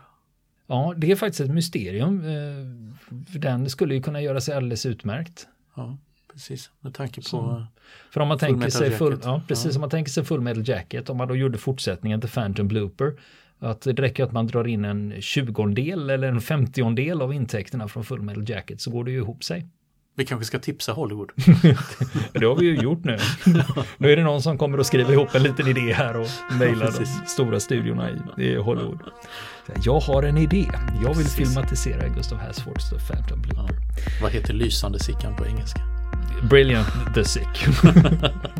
Ja, 0.70 0.94
det 0.96 1.10
är 1.10 1.16
faktiskt 1.16 1.40
ett 1.40 1.50
mysterium. 1.50 2.24
Eh, 2.24 3.38
den 3.38 3.70
skulle 3.70 3.94
ju 3.94 4.02
kunna 4.02 4.22
göra 4.22 4.40
sig 4.40 4.54
alldeles 4.54 4.86
utmärkt. 4.86 5.48
Ja, 5.74 5.98
precis. 6.32 6.70
Med 6.80 6.94
tanke 6.94 7.20
på 7.20 7.28
Så, 7.28 7.66
För 8.10 8.20
om 8.20 8.28
man 8.28 8.38
tänker 8.38 8.70
sig 8.70 8.90
full, 8.90 9.18
ja, 9.22 9.42
precis, 9.48 9.72
ja. 9.72 9.76
om 9.76 9.80
man 9.80 9.90
tänker 9.90 10.10
sig 10.10 10.24
Full 10.24 10.40
Metal 10.40 10.68
Jacket, 10.68 11.10
om 11.10 11.16
man 11.16 11.28
då 11.28 11.36
gjorde 11.36 11.58
fortsättningen 11.58 12.20
till 12.20 12.30
Phantom 12.30 12.68
Blooper, 12.68 13.12
att 13.58 13.80
det 13.80 13.92
räcker 13.92 14.24
att 14.24 14.32
man 14.32 14.46
drar 14.46 14.66
in 14.66 14.84
en 14.84 15.14
tjugondel 15.20 16.10
eller 16.10 16.28
en 16.28 16.40
femtiondel 16.40 17.22
av 17.22 17.32
intäkterna 17.34 17.88
från 17.88 18.04
Full 18.04 18.22
Metal 18.22 18.48
Jacket 18.48 18.80
så 18.80 18.90
går 18.90 19.04
det 19.04 19.10
ju 19.10 19.18
ihop 19.18 19.44
sig. 19.44 19.66
Vi 20.20 20.26
kanske 20.26 20.44
ska 20.44 20.58
tipsa 20.58 20.92
Hollywood. 20.92 21.30
det 22.32 22.44
har 22.44 22.56
vi 22.56 22.66
ju 22.66 22.74
gjort 22.74 23.04
nu. 23.04 23.18
nu 23.98 24.12
är 24.12 24.16
det 24.16 24.22
någon 24.22 24.42
som 24.42 24.58
kommer 24.58 24.78
att 24.78 24.86
skriva 24.86 25.12
ihop 25.12 25.34
en 25.34 25.42
liten 25.42 25.68
idé 25.68 25.92
här 25.92 26.16
och 26.16 26.28
mejla 26.58 26.90
de 26.90 27.06
stora 27.26 27.60
studiorna 27.60 28.10
i, 28.38 28.56
Hollywood. 28.56 28.98
Jag 29.84 30.00
har 30.00 30.22
en 30.22 30.38
idé. 30.38 30.66
Jag 31.02 31.14
vill 31.14 31.24
precis. 31.24 31.34
filmatisera 31.34 32.08
Gustav 32.08 32.38
Hasfords 32.38 32.90
The 32.90 32.96
Phantom 32.96 33.42
Blooper. 33.42 33.62
Ja. 33.62 34.22
Vad 34.22 34.30
heter 34.30 34.54
lysande 34.54 34.98
sickan 34.98 35.36
på 35.36 35.46
engelska? 35.46 35.80
Brilliant 36.50 37.14
the 37.14 37.24
Sick. 37.24 37.66